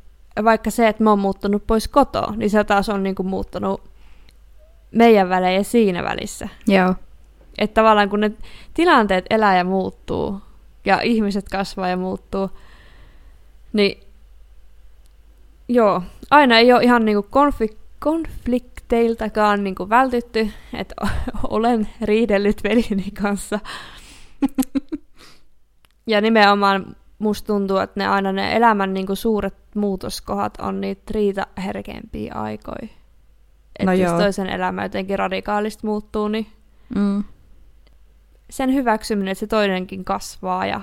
vaikka 0.43 0.71
se, 0.71 0.87
että 0.87 1.03
mä 1.03 1.09
oon 1.09 1.19
muuttanut 1.19 1.67
pois 1.67 1.87
kotoa, 1.87 2.33
niin 2.35 2.49
se 2.49 2.63
taas 2.63 2.89
on 2.89 3.03
niinku 3.03 3.23
muuttanut 3.23 3.81
meidän 4.91 5.29
välejä 5.29 5.63
siinä 5.63 6.03
välissä. 6.03 6.49
Joo. 6.67 6.95
Että 7.57 7.73
tavallaan 7.73 8.09
kun 8.09 8.19
ne 8.19 8.31
tilanteet 8.73 9.25
elää 9.29 9.57
ja 9.57 9.63
muuttuu, 9.63 10.41
ja 10.85 11.01
ihmiset 11.01 11.49
kasvaa 11.49 11.87
ja 11.87 11.97
muuttuu, 11.97 12.49
niin 13.73 14.03
joo, 15.69 16.03
aina 16.31 16.57
ei 16.57 16.73
ole 16.73 16.83
ihan 16.83 17.05
niinku 17.05 17.27
konflik- 17.29 17.77
konflikteiltakaan 17.99 19.63
niinku 19.63 19.89
vältytty, 19.89 20.49
että 20.73 20.95
olen 21.49 21.89
riidellyt 22.01 22.63
veljeni 22.63 23.11
kanssa. 23.21 23.59
ja 26.07 26.21
nimenomaan 26.21 26.95
musta 27.19 27.47
tuntuu, 27.47 27.77
että 27.77 27.99
ne 27.99 28.07
aina 28.07 28.31
ne 28.31 28.55
elämän 28.55 28.93
niin 28.93 29.05
kuin 29.05 29.17
suuret 29.17 29.55
muutoskohat 29.75 30.57
on 30.59 30.81
niitä 30.81 31.01
riita 31.11 31.47
herkempiä 31.65 32.33
aikoja. 32.33 32.87
Että 33.79 33.91
no 33.91 33.93
jos 33.93 34.11
toisen 34.11 34.49
elämä 34.49 34.83
jotenkin 34.83 35.19
radikaalisti 35.19 35.85
muuttuu, 35.85 36.27
niin 36.27 36.47
mm. 36.95 37.23
sen 38.49 38.73
hyväksyminen, 38.73 39.31
että 39.31 39.39
se 39.39 39.47
toinenkin 39.47 40.05
kasvaa 40.05 40.65
ja 40.65 40.81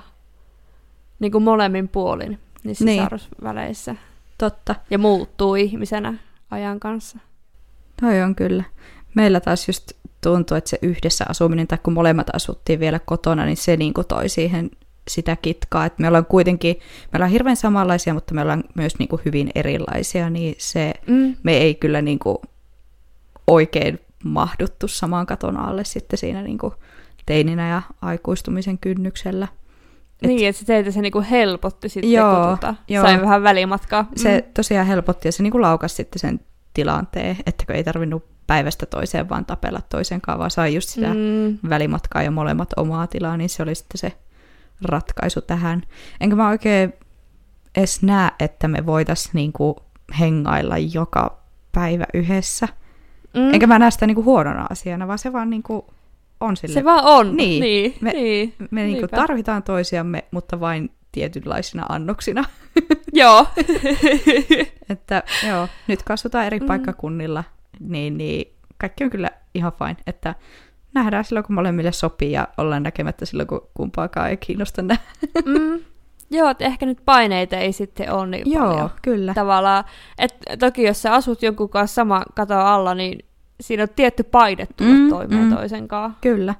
niin 1.18 1.32
kuin 1.32 1.44
molemmin 1.44 1.88
puolin 1.88 2.38
niissä 2.64 2.84
niin. 2.84 3.02
sisarusväleissä. 3.02 3.96
Totta. 4.38 4.74
Ja 4.90 4.98
muuttuu 4.98 5.54
ihmisenä 5.54 6.14
ajan 6.50 6.80
kanssa. 6.80 7.18
Toi 8.00 8.22
on 8.22 8.34
kyllä. 8.34 8.64
Meillä 9.14 9.40
taas 9.40 9.68
just 9.68 9.92
tuntuu, 10.20 10.56
että 10.56 10.70
se 10.70 10.78
yhdessä 10.82 11.24
asuminen, 11.28 11.66
tai 11.66 11.78
kun 11.82 11.92
molemmat 11.92 12.34
asuttiin 12.34 12.80
vielä 12.80 12.98
kotona, 12.98 13.44
niin 13.44 13.56
se 13.56 13.76
niin 13.76 13.94
kuin 13.94 14.06
toi 14.06 14.28
siihen 14.28 14.70
sitä 15.08 15.36
kitkaa, 15.36 15.86
että 15.86 16.02
me 16.02 16.08
ollaan 16.08 16.26
kuitenkin, 16.26 16.76
me 17.12 17.16
ollaan 17.16 17.30
hirveän 17.30 17.56
samanlaisia, 17.56 18.14
mutta 18.14 18.34
me 18.34 18.42
ollaan 18.42 18.64
myös 18.74 18.98
niin 18.98 19.08
kuin 19.08 19.22
hyvin 19.24 19.50
erilaisia, 19.54 20.30
niin 20.30 20.54
se, 20.58 20.94
mm. 21.06 21.36
me 21.42 21.56
ei 21.56 21.74
kyllä 21.74 22.02
niin 22.02 22.18
kuin 22.18 22.38
oikein 23.46 24.00
mahduttu 24.24 24.88
samaan 24.88 25.26
katon 25.26 25.56
alle 25.56 25.84
sitten 25.84 26.18
siinä 26.18 26.42
niin 26.42 26.58
kuin 26.58 26.74
teininä 27.26 27.68
ja 27.68 27.82
aikuistumisen 28.02 28.78
kynnyksellä. 28.78 29.48
Et, 30.23 30.28
niin, 30.28 30.49
että 30.49 30.61
se 30.61 30.66
teitä 30.66 30.90
se 30.90 31.00
niinku 31.00 31.25
helpotti 31.30 31.88
sitten, 31.88 32.12
joo, 32.12 32.37
kun 32.37 32.50
tota, 32.50 32.75
joo. 32.88 33.04
sai 33.04 33.20
vähän 33.20 33.42
välimatkaa. 33.42 34.08
Se 34.16 34.44
mm. 34.46 34.52
tosiaan 34.54 34.87
helpotti 34.87 35.28
ja 35.28 35.32
se 35.32 35.42
niinku 35.42 35.61
laukasi 35.61 35.94
sitten 35.94 36.20
sen 36.20 36.40
tilanteen, 36.75 37.37
että 37.46 37.73
ei 37.73 37.85
tarvinnut 37.85 38.25
päivästä 38.46 38.87
toiseen 38.87 39.28
vaan 39.28 39.44
tapella 39.44 39.80
toisen 39.88 40.20
kanssa, 40.20 40.38
vaan 40.38 40.50
sai 40.50 40.75
just 40.75 40.88
sitä 40.88 41.14
mm. 41.14 41.68
välimatkaa 41.68 42.23
ja 42.23 42.30
molemmat 42.30 42.68
omaa 42.76 43.06
tilaa, 43.06 43.37
niin 43.37 43.49
se 43.49 43.62
oli 43.62 43.75
sitten 43.75 43.99
se 43.99 44.12
ratkaisu 44.82 45.40
tähän. 45.40 45.82
Enkä 46.20 46.37
mä 46.37 46.49
oikein 46.49 46.92
edes 47.76 48.02
näe, 48.02 48.30
että 48.40 48.68
me 48.68 48.87
voitaisiin 48.87 49.30
niinku 49.35 49.76
hengailla 50.20 50.78
joka 50.78 51.38
päivä 51.73 52.04
yhdessä. 52.14 52.68
Mm. 53.35 53.54
Enkä 53.54 53.66
mä 53.66 53.78
näe 53.78 53.90
sitä 53.90 54.06
niinku 54.06 54.25
huonona 54.25 54.66
asiana, 54.70 55.06
vaan 55.06 55.18
se 55.18 55.32
vaan 55.32 55.50
niinku 55.50 55.87
on 56.40 56.56
sille. 56.56 56.74
Se 56.74 56.84
vaan 56.84 57.04
on. 57.04 57.36
Niin. 57.36 57.60
niin 57.60 57.94
me 58.00 58.12
niin, 58.12 58.54
me 58.70 58.82
niinku 58.82 59.08
tarvitaan 59.08 59.62
toisiamme, 59.62 60.24
mutta 60.30 60.60
vain 60.60 60.90
tietynlaisina 61.12 61.86
annoksina. 61.88 62.44
joo. 63.12 63.46
että 64.90 65.22
joo, 65.48 65.68
nyt 65.86 66.02
kasvataan 66.02 66.46
eri 66.46 66.60
mm. 66.60 66.66
paikkakunnilla, 66.66 67.44
niin, 67.80 68.18
niin 68.18 68.54
kaikki 68.78 69.04
on 69.04 69.10
kyllä 69.10 69.30
ihan 69.54 69.72
fine. 69.78 69.96
Että 70.06 70.34
nähdään 70.94 71.24
silloin, 71.24 71.46
kun 71.46 71.54
molemmille 71.54 71.92
sopii 71.92 72.32
ja 72.32 72.48
ollaan 72.58 72.82
näkemättä 72.82 73.24
silloin, 73.24 73.46
kun 73.46 73.68
kumpaakaan 73.74 74.30
ei 74.30 74.36
kiinnosta 74.36 74.82
mm. 74.82 75.80
Joo, 76.30 76.50
että 76.50 76.64
ehkä 76.64 76.86
nyt 76.86 76.98
paineita 77.04 77.56
ei 77.56 77.72
sitten 77.72 78.12
ole 78.12 78.26
niin 78.26 78.52
Joo, 78.52 78.66
paljon. 78.66 78.90
kyllä. 79.02 79.34
Tavallaan, 79.34 79.84
että 80.18 80.56
toki 80.56 80.82
jos 80.82 81.02
sä 81.02 81.14
asut 81.14 81.42
jonkun 81.42 81.68
kanssa 81.68 81.94
sama 81.94 82.24
kato 82.34 82.54
alla, 82.58 82.94
niin 82.94 83.25
siinä 83.60 83.82
on 83.82 83.88
tietty 83.96 84.22
paine 84.22 84.66
tulla 84.76 84.92
mm, 84.92 85.08
toimeen 85.08 85.44
mm, 85.44 85.54
toisen 85.54 85.88
kanssa. 85.88 86.18
Kyllä. 86.20 86.54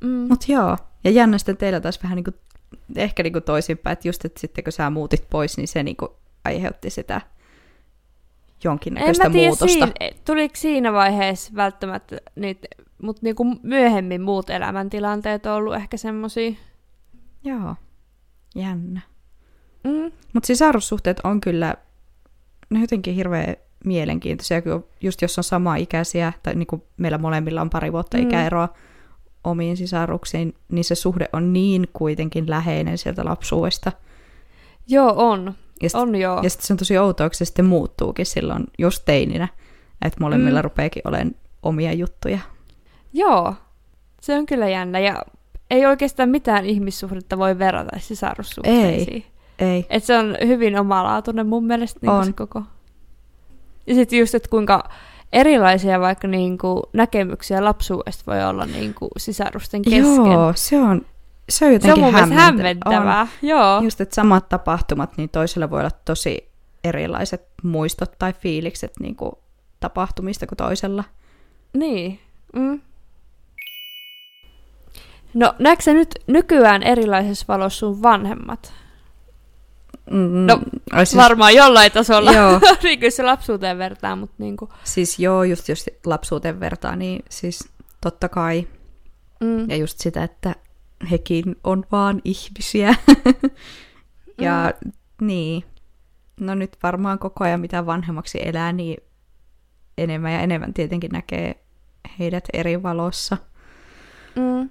Mm. 0.00 0.26
Mutta 0.28 0.46
joo, 0.48 0.76
ja 1.04 1.10
jännä 1.10 1.38
sitten 1.38 1.56
teillä 1.56 1.80
taas 1.80 2.02
vähän 2.02 2.16
niin 2.16 2.24
kuin, 2.24 2.34
ehkä 2.96 3.22
niin 3.22 3.32
kuin 3.32 3.42
toisinpäin, 3.42 3.92
että 3.92 4.08
just, 4.08 4.24
että 4.24 4.40
sitten 4.40 4.64
kun 4.64 4.72
sä 4.72 4.90
muutit 4.90 5.30
pois, 5.30 5.56
niin 5.56 5.68
se 5.68 5.82
niin 5.82 5.96
kuin 5.96 6.10
aiheutti 6.44 6.90
sitä 6.90 7.20
jonkinnäköistä 8.64 9.24
en 9.24 9.30
mä 9.30 9.32
tiedä, 9.32 9.48
muutosta. 9.48 9.86
Siinä, 9.86 9.92
tuliko 10.24 10.56
siinä 10.56 10.92
vaiheessa 10.92 11.52
välttämättä 11.54 12.16
niitä, 12.36 12.68
mutta 13.02 13.20
niin 13.22 13.36
kuin 13.36 13.60
myöhemmin 13.62 14.22
muut 14.22 14.50
elämäntilanteet 14.50 15.46
on 15.46 15.52
ollut 15.52 15.74
ehkä 15.74 15.96
semmosia. 15.96 16.52
Joo, 17.44 17.74
jännä. 18.54 19.00
Mm. 19.84 20.12
Mutta 20.32 20.46
sisarussuhteet 20.46 21.20
on 21.24 21.40
kyllä, 21.40 21.74
ne 22.70 22.80
jotenkin 22.80 23.14
hirveän 23.14 23.56
mielenkiintoisia, 23.84 24.62
just 25.00 25.22
jos 25.22 25.38
on 25.38 25.44
sama 25.44 25.76
ikäisiä, 25.76 26.32
tai 26.42 26.54
niin 26.54 26.66
kuin 26.66 26.82
meillä 26.96 27.18
molemmilla 27.18 27.60
on 27.60 27.70
pari 27.70 27.92
vuotta 27.92 28.16
mm. 28.16 28.22
ikäeroa 28.22 28.68
omiin 29.44 29.76
sisaruksiin, 29.76 30.54
niin 30.68 30.84
se 30.84 30.94
suhde 30.94 31.28
on 31.32 31.52
niin 31.52 31.88
kuitenkin 31.92 32.50
läheinen 32.50 32.98
sieltä 32.98 33.24
lapsuudesta. 33.24 33.92
Joo, 34.88 35.14
on. 35.16 35.54
Ja 35.82 35.88
sit, 35.88 36.00
on 36.00 36.16
joo. 36.16 36.40
Ja 36.42 36.50
sitten 36.50 36.66
se 36.66 36.72
on 36.72 36.76
tosi 36.76 36.98
outoa, 36.98 37.28
kun 37.28 37.34
se 37.34 37.44
sitten 37.44 37.64
muuttuukin 37.64 38.26
silloin 38.26 38.64
just 38.78 39.02
teininä, 39.04 39.48
että 40.04 40.20
molemmilla 40.20 40.58
mm. 40.58 40.64
rupeekin 40.64 41.02
olemaan 41.04 41.34
omia 41.62 41.92
juttuja. 41.92 42.38
Joo, 43.12 43.54
se 44.20 44.34
on 44.34 44.46
kyllä 44.46 44.68
jännä. 44.68 44.98
Ja 44.98 45.24
ei 45.70 45.86
oikeastaan 45.86 46.28
mitään 46.28 46.64
ihmissuhdetta 46.64 47.38
voi 47.38 47.58
verrata 47.58 47.98
sisarussuhteisiin. 47.98 49.24
Ei, 49.58 49.68
ei. 49.68 49.86
Et 49.90 50.04
se 50.04 50.18
on 50.18 50.36
hyvin 50.46 50.78
omalaatuinen 50.78 51.46
mun 51.46 51.64
mielestä 51.64 52.00
niin 52.02 52.10
on. 52.10 52.24
se 52.24 52.32
koko 52.32 52.62
ja 53.86 53.94
sitten 53.94 54.18
just, 54.18 54.34
että 54.34 54.48
kuinka 54.48 54.88
erilaisia 55.32 56.00
vaikka 56.00 56.28
niinku 56.28 56.82
näkemyksiä 56.92 57.64
lapsuudesta 57.64 58.32
voi 58.32 58.44
olla 58.44 58.66
niinku 58.66 59.08
sisarusten 59.16 59.82
kesken. 59.82 60.32
Joo, 60.32 60.52
se 60.56 60.78
on, 60.78 61.06
se 61.48 61.66
on 61.66 61.72
jotenkin 61.72 62.02
se 62.02 62.06
on 62.06 62.12
hämmentävää. 62.12 62.44
hämmentävää. 62.44 63.20
On. 63.20 63.28
Joo. 63.42 63.80
Just, 63.82 64.00
että 64.00 64.14
samat 64.14 64.48
tapahtumat, 64.48 65.16
niin 65.16 65.28
toisella 65.28 65.70
voi 65.70 65.80
olla 65.80 65.90
tosi 66.04 66.48
erilaiset 66.84 67.46
muistot 67.62 68.18
tai 68.18 68.32
fiilikset 68.32 68.92
niinku 69.00 69.38
tapahtumista 69.80 70.46
kuin 70.46 70.56
toisella. 70.56 71.04
Niin. 71.74 72.20
Mm. 72.52 72.80
No, 75.34 75.54
näetkö 75.58 75.92
nyt 75.92 76.14
nykyään 76.26 76.82
erilaisessa 76.82 77.44
valossa 77.48 77.78
sun 77.78 78.02
vanhemmat? 78.02 78.72
Mm, 80.10 80.46
no, 80.46 80.60
siis, 80.96 81.16
varmaan 81.16 81.54
jollain 81.54 81.92
tasolla, 81.92 82.32
joo. 82.32 82.60
niin 82.82 83.00
kuin 83.00 83.12
se 83.12 83.22
lapsuuteen 83.22 83.78
vertaa, 83.78 84.16
mutta 84.16 84.34
niin 84.38 84.56
kuin. 84.56 84.70
Siis 84.84 85.18
joo, 85.18 85.44
just 85.44 85.68
jos 85.68 85.86
lapsuuteen 86.06 86.60
vertaa, 86.60 86.96
niin 86.96 87.24
siis 87.28 87.68
totta 88.00 88.28
kai. 88.28 88.68
Mm. 89.40 89.70
Ja 89.70 89.76
just 89.76 89.98
sitä, 89.98 90.24
että 90.24 90.54
hekin 91.10 91.56
on 91.64 91.84
vaan 91.92 92.20
ihmisiä. 92.24 92.94
ja 94.40 94.72
mm. 94.84 94.92
niin, 95.26 95.64
no 96.40 96.54
nyt 96.54 96.76
varmaan 96.82 97.18
koko 97.18 97.44
ajan 97.44 97.60
mitä 97.60 97.86
vanhemmaksi 97.86 98.38
elää, 98.42 98.72
niin 98.72 98.96
enemmän 99.98 100.32
ja 100.32 100.40
enemmän 100.40 100.74
tietenkin 100.74 101.10
näkee 101.10 101.64
heidät 102.18 102.44
eri 102.52 102.82
valossa. 102.82 103.36
Mm. 104.36 104.70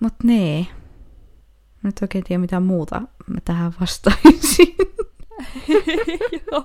Mutta 0.00 0.18
nee, 0.24 0.66
nyt 1.82 1.96
oikein 2.02 2.24
tiedä 2.24 2.40
mitä 2.40 2.60
muuta 2.60 3.02
mä 3.26 3.40
tähän 3.44 3.72
vastaisin. 3.80 4.76
Joo. 6.52 6.64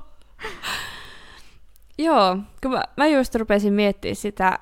Joo, 1.97 2.37
kun 2.61 2.71
mä, 2.71 2.83
mä 2.97 3.07
just 3.07 3.35
rupesin 3.35 3.73
miettimään 3.73 4.15
sitä, 4.15 4.59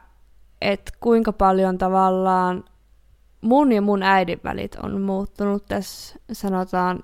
että 0.61 0.91
kuinka 0.99 1.33
paljon 1.33 1.77
tavallaan 1.77 2.63
mun 3.41 3.71
ja 3.71 3.81
mun 3.81 4.03
äidin 4.03 4.39
välit 4.43 4.75
on 4.75 5.01
muuttunut 5.01 5.65
tässä, 5.65 6.19
sanotaan, 6.31 6.99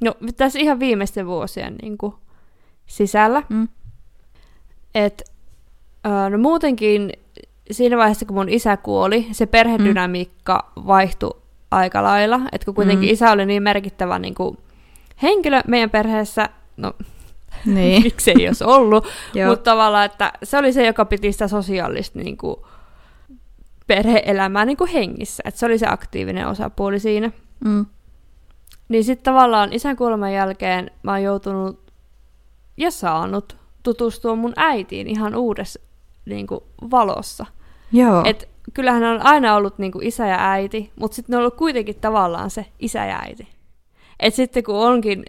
no 0.00 0.14
tässä 0.36 0.58
ihan 0.58 0.80
viimeisten 0.80 1.26
vuosien 1.26 1.76
niin 1.82 1.98
kuin, 1.98 2.14
sisällä. 2.86 3.42
Mm. 3.48 3.68
Et, 4.94 5.22
no 6.30 6.38
muutenkin 6.38 7.12
siinä 7.70 7.96
vaiheessa, 7.96 8.26
kun 8.26 8.36
mun 8.36 8.48
isä 8.48 8.76
kuoli, 8.76 9.26
se 9.32 9.46
perhedynamiikka 9.46 10.72
mm. 10.76 10.86
vaihtui 10.86 11.42
aika 11.70 12.02
lailla. 12.02 12.40
Että 12.52 12.64
kun 12.64 12.74
kuitenkin 12.74 13.08
mm. 13.08 13.12
isä 13.12 13.30
oli 13.30 13.46
niin 13.46 13.62
merkittävä 13.62 14.18
niin 14.18 14.34
kuin 14.34 14.58
henkilö 15.22 15.60
meidän 15.66 15.90
perheessä, 15.90 16.48
no 16.76 16.92
niin. 17.66 18.02
miksi 18.02 18.30
ei 18.30 18.46
olisi 18.46 18.64
ollut, 18.64 19.04
mutta 19.48 19.70
tavallaan, 19.70 20.04
että 20.06 20.32
se 20.42 20.58
oli 20.58 20.72
se, 20.72 20.86
joka 20.86 21.04
piti 21.04 21.32
sitä 21.32 21.48
sosiaalista 21.48 22.18
niin 22.18 22.36
kuin, 22.36 22.56
perhe-elämää 23.86 24.64
niin 24.64 24.76
kuin 24.76 24.90
hengissä. 24.90 25.42
Että 25.46 25.60
se 25.60 25.66
oli 25.66 25.78
se 25.78 25.86
aktiivinen 25.88 26.48
osapuoli 26.48 26.98
siinä. 26.98 27.30
Mm. 27.64 27.86
Niin 28.88 29.04
sitten 29.04 29.24
tavallaan 29.24 29.72
isän 29.72 29.96
kuoleman 29.96 30.32
jälkeen 30.32 30.90
mä 31.02 31.12
oon 31.12 31.22
joutunut 31.22 31.92
ja 32.76 32.90
saanut 32.90 33.56
tutustua 33.82 34.36
mun 34.36 34.52
äitiin 34.56 35.06
ihan 35.06 35.34
uudessa 35.34 35.80
niin 36.24 36.46
kuin, 36.46 36.60
valossa. 36.90 37.46
Joo. 37.92 38.22
Et 38.24 38.48
kyllähän 38.74 39.04
on 39.04 39.26
aina 39.26 39.54
ollut 39.54 39.78
niin 39.78 39.92
kuin 39.92 40.06
isä 40.06 40.26
ja 40.26 40.50
äiti, 40.50 40.92
mutta 41.00 41.14
sitten 41.14 41.32
ne 41.32 41.36
on 41.36 41.40
ollut 41.40 41.56
kuitenkin 41.56 41.96
tavallaan 42.00 42.50
se 42.50 42.66
isä 42.78 43.06
ja 43.06 43.18
äiti. 43.18 43.48
Et 44.20 44.34
sitten 44.34 44.64
kun 44.64 44.74
onkin 44.74 45.24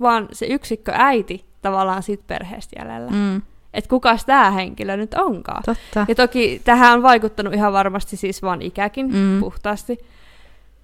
vaan 0.00 0.28
se 0.32 0.46
yksikkö 0.46 0.92
äiti 0.94 1.44
tavallaan 1.62 2.02
siitä 2.02 2.24
perheestä 2.26 2.80
jäljellä. 2.80 3.10
Mm. 3.10 3.42
Että 3.74 3.90
kukas 3.90 4.24
tämä 4.24 4.50
henkilö 4.50 4.96
nyt 4.96 5.14
onkaan. 5.14 5.62
Totta. 5.66 6.06
Ja 6.08 6.14
toki 6.14 6.60
tähän 6.64 6.92
on 6.92 7.02
vaikuttanut 7.02 7.54
ihan 7.54 7.72
varmasti 7.72 8.16
siis 8.16 8.42
vaan 8.42 8.62
ikäkin 8.62 9.14
mm. 9.14 9.40
puhtaasti. 9.40 9.98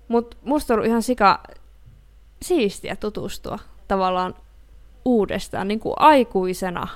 Mutta 0.09 0.37
musta 0.45 0.75
on 0.75 0.79
ollut 0.79 0.89
ihan 0.89 1.03
sika 1.03 1.41
siistiä 2.43 2.97
tutustua 2.97 3.59
tavallaan 3.89 4.35
uudestaan 5.05 5.69
niin 5.69 5.81
kuin 5.81 5.95
aikuisena 5.97 6.89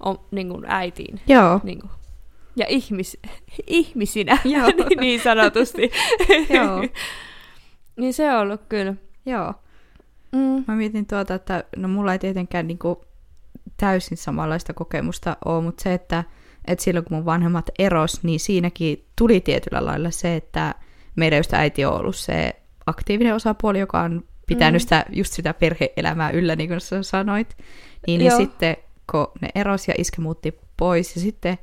on, 0.00 0.18
niin 0.30 0.48
kuin 0.48 0.64
äitiin. 0.66 1.20
Joo. 1.26 1.60
Niin 1.62 1.80
kuin 1.80 1.90
ja 2.56 2.66
ihmis, 2.68 3.18
ihmisinä, 3.66 4.38
niin, 4.44 4.62
niin 5.00 5.20
sanotusti. 5.20 5.90
Joo. 6.56 6.88
niin 7.96 8.14
se 8.14 8.32
on 8.32 8.40
ollut 8.40 8.60
kyllä. 8.68 8.94
Joo. 9.26 9.54
Mm. 10.32 10.64
Mä 10.68 10.74
mietin 10.74 11.06
tuota, 11.06 11.34
että 11.34 11.64
no 11.76 11.88
mulla 11.88 12.12
ei 12.12 12.18
tietenkään 12.18 12.66
niinku 12.66 13.04
täysin 13.76 14.16
samanlaista 14.16 14.74
kokemusta 14.74 15.36
ole, 15.44 15.62
mutta 15.62 15.82
se, 15.82 15.94
että, 15.94 16.24
että 16.64 16.84
silloin 16.84 17.04
kun 17.04 17.16
mun 17.16 17.24
vanhemmat 17.24 17.70
eros, 17.78 18.22
niin 18.22 18.40
siinäkin 18.40 19.04
tuli 19.18 19.40
tietyllä 19.40 19.84
lailla 19.84 20.10
se, 20.10 20.36
että 20.36 20.74
meidän 21.16 21.36
just 21.36 21.54
äiti 21.54 21.84
on 21.84 21.94
ollut 22.00 22.16
se 22.16 22.52
aktiivinen 22.86 23.34
osapuoli, 23.34 23.78
joka 23.78 24.00
on 24.00 24.24
pitänyt 24.46 24.80
mm. 24.80 24.82
sitä, 24.82 25.04
just 25.10 25.32
sitä 25.32 25.54
perhe-elämää 25.54 26.30
yllä, 26.30 26.56
niin 26.56 26.68
kuin 26.68 26.80
sä 26.80 27.02
sanoit. 27.02 27.56
Niin, 28.06 28.18
niin 28.18 28.36
sitten 28.36 28.76
kun 29.10 29.26
ne 29.40 29.48
eros 29.54 29.88
ja 29.88 29.94
iskä 29.98 30.22
muutti 30.22 30.58
pois. 30.76 31.16
Ja 31.16 31.22
sitten 31.22 31.58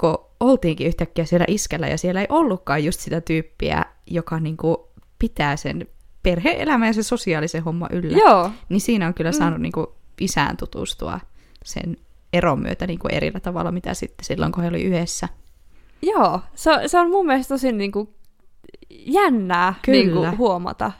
kun 0.00 0.18
oltiinkin 0.40 0.86
yhtäkkiä 0.86 1.24
siellä 1.24 1.44
iskällä 1.48 1.88
ja 1.88 1.98
siellä 1.98 2.20
ei 2.20 2.26
ollutkaan 2.28 2.84
just 2.84 3.00
sitä 3.00 3.20
tyyppiä, 3.20 3.84
joka 4.06 4.40
niinku 4.40 4.88
pitää 5.18 5.56
sen 5.56 5.86
perhe-elämän 6.22 6.86
ja 6.86 6.92
se 6.92 7.02
sosiaalisen 7.02 7.64
homma 7.64 7.88
yllä, 7.92 8.18
Joo. 8.18 8.50
niin 8.68 8.80
siinä 8.80 9.06
on 9.06 9.14
kyllä 9.14 9.32
saanut 9.32 9.58
mm. 9.58 9.62
niinku 9.62 9.94
isään 10.20 10.56
tutustua 10.56 11.20
sen 11.64 11.96
eron 12.32 12.60
myötä 12.60 12.86
niinku 12.86 13.08
erillä 13.12 13.40
tavalla, 13.40 13.72
mitä 13.72 13.94
sitten 13.94 14.24
silloin, 14.24 14.52
kun 14.52 14.62
he 14.62 14.68
oli 14.68 14.82
yhdessä. 14.82 15.28
Joo, 16.02 16.40
se, 16.54 16.70
se 16.86 16.98
on 16.98 17.10
mun 17.10 17.26
mielestä 17.26 17.54
tosi 17.54 17.72
niinku 17.72 18.14
jännää 18.90 19.74
niinku 19.86 20.14
Kyllä. 20.14 20.30
huomata, 20.30 20.92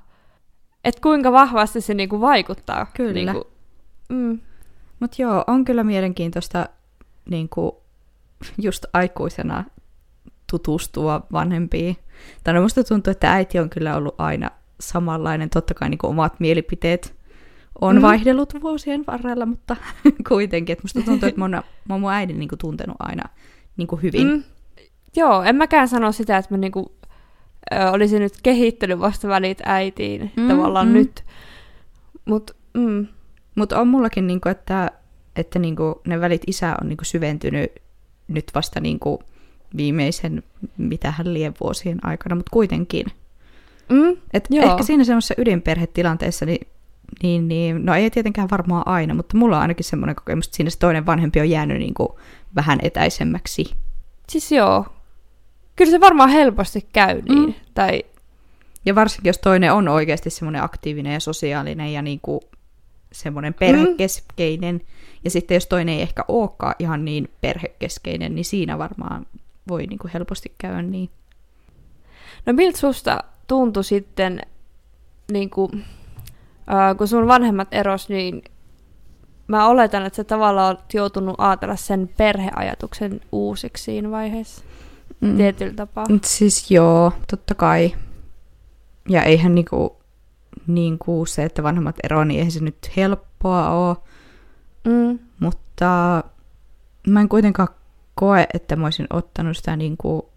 että 0.85 1.01
kuinka 1.01 1.33
vahvasti 1.33 1.81
se 1.81 1.95
niinku 1.95 2.21
vaikuttaa. 2.21 2.87
Kyllä. 2.95 3.13
Niinku, 3.13 3.51
mm, 4.09 4.39
Mutta 5.01 5.23
joo, 5.23 5.45
on 5.47 5.65
kyllä 5.65 5.85
mielenkiintoista 5.85 6.69
niinku, 7.31 7.83
just 8.59 8.85
aikuisena 8.93 9.65
tutustua 10.51 11.27
vanhempiin. 11.33 11.97
Tai 12.45 12.55
no 12.55 12.63
musta 12.63 12.85
tuntuu, 12.85 13.11
että 13.11 13.33
äiti 13.33 13.59
on 13.59 13.71
kyllä 13.71 13.97
ollut 13.97 14.15
aina 14.19 14.51
samanlainen. 14.81 15.51
Totta 15.51 15.75
kai 15.75 15.91
niinku 15.91 16.07
omat 16.07 16.41
mielipiteet 16.41 17.15
on 17.81 17.97
Mm. 17.97 18.03
vaihdellut 18.03 18.63
vuosien 18.63 19.05
varrella, 19.07 19.47
mutta 19.47 19.77
kuitenkin. 20.29 20.73
Et 20.73 20.83
musta 20.83 21.03
tuntuu, 21.03 21.29
että 21.29 21.41
mä 21.41 21.45
oon, 21.89 22.01
mun 22.01 22.13
äidin 22.13 22.39
niinku 22.39 22.57
tuntenut 22.57 22.97
aina 22.99 23.23
niinku 23.77 23.97
hyvin. 23.97 24.27
Mm. 24.27 24.43
joo, 25.17 25.43
en 25.43 25.57
mäkään 25.57 25.89
sano 25.89 26.13
sitä, 26.13 26.37
että 26.37 26.55
mä 26.55 26.59
niinku, 26.59 26.93
ö, 27.75 27.91
olisin 27.91 28.23
nyt 28.23 28.33
kehittänyt 28.43 29.01
vasta 29.01 29.29
välit 29.29 29.59
äitiin 29.65 30.33
Mm, 30.37 30.49
tavallaan 30.49 30.87
mm. 30.87 30.93
nyt. 30.93 31.25
Mut, 32.25 32.51
mm, 32.75 33.07
Mutta 33.55 33.81
on 33.81 33.89
mullakin, 33.89 34.27
niinku, 34.27 34.49
että, 34.49 34.91
että 35.37 35.59
niinku, 35.59 36.01
ne 36.07 36.21
välit 36.21 36.43
isä 36.47 36.77
on 36.83 36.89
niinku 36.89 37.05
syventynyt 37.05 37.73
nyt 38.31 38.51
vasta 38.55 38.81
niinku, 38.81 39.23
viimeisen, 39.77 40.43
mitähän 40.77 41.35
lie 41.35 41.53
vuosien 41.61 42.07
aikana, 42.07 42.35
mutta 42.35 42.51
kuitenkin. 42.53 43.07
mm, 43.89 44.17
Et 44.33 44.45
Joo. 44.51 44.71
ehkä 44.71 44.83
siinä 44.83 45.05
semmoisessa 45.05 45.35
ydinperhetilanteessa, 45.39 46.47
niin, 46.47 46.67
niin, 47.23 47.49
niin, 47.49 47.87
no 47.87 47.95
ei 47.95 48.11
tietenkään 48.11 48.51
varmaan 48.51 48.89
aina, 48.89 49.15
mutta 49.15 49.37
mulla 49.37 49.57
on 49.57 49.63
ainakin 49.63 49.85
semmoinen 49.85 50.17
kokemus, 50.17 50.47
että 50.47 50.57
siinä 50.57 50.71
se 50.71 50.79
toinen 50.79 51.07
vanhempi 51.07 51.41
on 51.41 51.51
jäänyt 51.51 51.79
niin 51.79 51.95
kuin 51.95 52.09
vähän 52.57 52.79
etäisemmäksi. 52.83 53.75
siis 54.29 54.53
joo. 54.53 54.87
Kyllä 55.77 55.91
se 55.91 56.01
varmaan 56.01 56.31
helposti 56.31 56.87
käy 56.93 57.23
niin. 57.23 57.47
Mm. 57.47 57.55
Tai, 57.75 58.03
Ja 58.85 58.95
varsinkin, 58.95 59.29
jos 59.29 59.39
toinen 59.39 59.73
on 59.73 59.89
oikeasti 59.89 60.31
semmoinen 60.31 60.63
aktiivinen 60.63 61.13
ja 61.13 61.21
sosiaalinen 61.21 61.93
ja 61.93 62.03
niin 62.03 62.21
kuin 62.23 62.41
semmoinen 63.13 63.55
perhekeskeinen, 63.55 64.75
mm. 64.75 64.87
Ja 65.25 65.31
sitten 65.31 65.55
jos 65.55 65.67
toinen 65.67 65.95
ei 65.95 66.03
ehkä 66.03 66.25
olekaan 66.29 66.75
ihan 66.79 67.05
niin 67.05 67.29
perhekeskeinen, 67.41 68.35
niin 68.35 68.45
siinä 68.45 68.79
varmaan 68.79 69.27
voi 69.69 69.87
niin 69.87 69.99
kuin 69.99 70.11
helposti 70.13 70.55
käydä 70.59 70.83
niin. 70.83 71.11
no 72.47 72.53
miltä 72.53 72.79
susta 72.79 73.25
tuntui 73.47 73.85
sitten, 73.85 74.41
niin 75.33 75.51
kuin, 75.51 75.85
äh, 76.73 76.97
kun 76.97 77.09
sun 77.09 77.27
vanhemmat 77.27 77.69
eros, 77.73 78.09
niin 78.09 78.43
mä 79.47 79.69
oletan, 79.69 80.07
että 80.07 80.17
sä 80.17 80.25
tavallaan 80.25 80.77
oot 80.77 80.95
joutunut 80.95 81.35
ajatella 81.39 81.77
sen 81.77 82.11
perheajatuksen 82.17 83.21
uusiksi 83.33 83.85
siinä 83.85 84.11
vaiheessa. 84.11 84.65
Mm. 85.21 85.37
Tietyllä 85.37 85.75
tapaa. 85.75 86.07
Mut 86.09 86.25
siis 86.25 86.71
joo, 86.71 87.13
totta 87.31 87.55
kai. 87.55 87.95
Ja 89.09 89.23
eihän 89.23 89.55
niinku, 89.55 89.97
niin 90.67 90.99
kuin 90.99 91.27
se, 91.27 91.45
että 91.45 91.63
vanhemmat 91.63 91.97
ero, 92.05 92.25
niin 92.25 92.39
eihän 92.39 92.53
se 92.53 92.61
nyt 92.61 92.97
helppoa 92.97 93.71
ole. 93.71 93.97
Mm. 94.85 95.19
Mutta 95.41 96.25
mä 97.07 97.21
en 97.21 97.29
kuitenkaan 97.29 97.69
koe, 98.15 98.47
että 98.55 98.77
mä 98.77 98.87
olisin 98.87 99.07
ottanut 99.11 99.57
sitä 99.57 99.77
niinku 99.77 100.31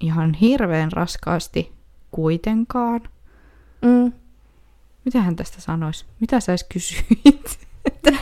ihan 0.00 0.34
hirveän 0.34 0.92
raskaasti 0.92 1.72
kuitenkaan. 2.10 3.00
Mm. 3.82 4.12
Mitähän 5.04 5.36
tästä 5.36 5.60
sanoisi? 5.60 6.04
Mitä 6.20 6.40
sä 6.40 6.52
edes 6.52 6.64
kysyit? 6.64 7.60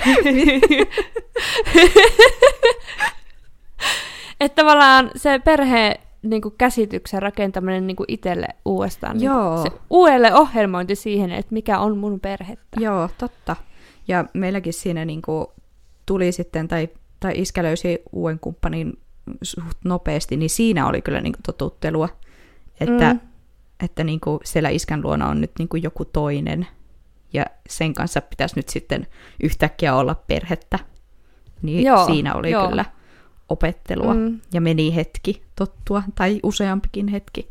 että 4.40 4.62
tavallaan 4.62 5.11
se 5.16 5.38
perhe 5.38 6.00
niin 6.22 6.42
kuin 6.42 6.54
käsityksen 6.59 7.22
rakentaminen 7.22 7.87
niin 7.87 7.96
kuin 7.96 8.07
itselle 8.09 8.46
uudestaan. 8.64 9.16
Niin 9.16 9.26
Joo. 9.26 9.54
kuin 9.54 9.62
se 9.62 9.78
uudelle 9.90 10.35
ohjelmointi 10.35 10.94
siihen, 10.94 11.33
että 11.33 11.54
mikä 11.54 11.78
on 11.78 11.98
mun 11.98 12.20
perhettä. 12.20 12.81
Joo, 12.81 13.11
totta. 13.18 13.57
Ja 14.09 14.24
meilläkin 14.35 14.72
siinä 14.72 15.04
niinku 15.04 15.52
tuli 16.09 16.33
sitten, 16.33 16.68
tai, 16.68 16.88
tai 17.21 17.33
iskä 17.37 17.62
löysi 17.62 17.99
uuden 18.12 18.38
kumppanin 18.38 18.99
suht 19.42 19.79
nopeasti, 19.85 20.37
niin 20.37 20.51
siinä 20.51 20.87
oli 20.88 21.03
kyllä 21.03 21.21
niinku 21.21 21.38
totuttelua, 21.47 22.09
että, 22.81 23.14
Mm. 23.14 23.21
että 23.85 24.05
niinku 24.05 24.40
siellä 24.44 24.68
iskän 24.68 25.03
luona 25.03 25.29
on 25.29 25.40
nyt 25.40 25.51
niinku 25.59 25.77
joku 25.77 26.05
toinen, 26.05 26.66
ja 27.33 27.47
sen 27.68 27.94
kanssa 27.94 28.21
pitäisi 28.21 28.57
nyt 28.57 28.68
sitten 28.68 29.07
yhtäkkiä 29.42 29.94
olla 29.94 30.14
perhettä. 30.14 30.79
Niin 31.62 31.85
Joo, 31.85 32.07
siinä 32.07 32.35
oli 32.35 32.51
joo. 32.51 32.68
kyllä 32.68 32.85
opettelua, 33.49 34.14
Mm. 34.14 34.40
ja 34.53 34.61
meni 34.61 34.94
hetki 34.94 35.42
tottua, 35.57 36.03
tai 36.14 36.40
useampikin 36.42 37.09
hetki. 37.09 37.51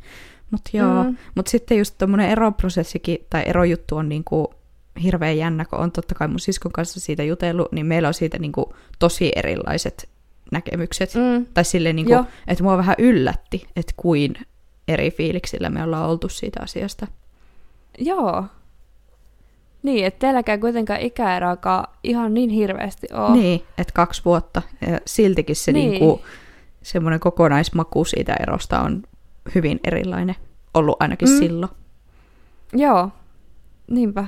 Mutta 0.51 0.69
joo, 0.73 1.03
Mm. 1.03 1.09
mm. 1.09 1.17
Mutta 1.35 1.49
sitten 1.49 1.77
just 1.77 1.97
tuommoinen 1.97 2.29
eroprosessikin 2.29 3.17
tai 3.29 3.43
erojuttu 3.45 3.95
on 3.97 4.09
niinku 4.09 4.53
hirveän 5.03 5.37
jännä, 5.37 5.65
kun 5.65 5.79
on 5.79 5.91
totta 5.91 6.15
kai 6.15 6.27
mun 6.27 6.39
siskon 6.39 6.71
kanssa 6.71 6.99
siitä 6.99 7.23
jutellut, 7.23 7.71
niin 7.71 7.85
meillä 7.85 8.07
on 8.07 8.13
siitä 8.13 8.39
niinku 8.39 8.73
tosi 8.99 9.31
erilaiset 9.35 10.09
näkemykset. 10.51 11.15
Mm. 11.15 11.45
Tai 11.53 11.65
silleen, 11.65 11.95
niinku, 11.95 12.11
Joo. 12.11 12.25
että 12.47 12.63
mua 12.63 12.77
vähän 12.77 12.95
yllätti, 12.97 13.67
että 13.75 13.93
kuin 13.97 14.35
eri 14.87 15.11
fiiliksillä 15.11 15.69
me 15.69 15.83
ollaan 15.83 16.09
oltu 16.09 16.29
siitä 16.29 16.59
asiasta. 16.63 17.07
Joo. 17.97 18.45
Niin, 19.83 20.05
että 20.05 20.19
teilläkään 20.19 20.59
kuitenkaan 20.59 21.01
ikäeroakaan 21.01 21.87
ihan 22.03 22.33
niin 22.33 22.49
hirveästi 22.49 23.07
ole. 23.13 23.37
Niin, 23.37 23.63
että 23.77 23.93
kaksi 23.93 24.21
vuotta. 24.25 24.61
Ja 24.87 24.99
siltikin 25.05 25.55
se 25.55 25.71
Niin. 25.71 25.89
niin. 25.91 26.01
niinku, 26.01 26.21
semmoinen 26.83 27.19
kokonaismaku 27.19 28.05
siitä 28.05 28.35
erosta 28.39 28.81
on 28.81 29.03
hyvin 29.55 29.79
erilainen. 29.83 30.35
Ollut 30.73 30.97
ainakin 30.99 31.29
mm. 31.29 31.37
silloin. 31.37 31.71
Joo. 32.73 33.09
Niinpä. 33.87 34.27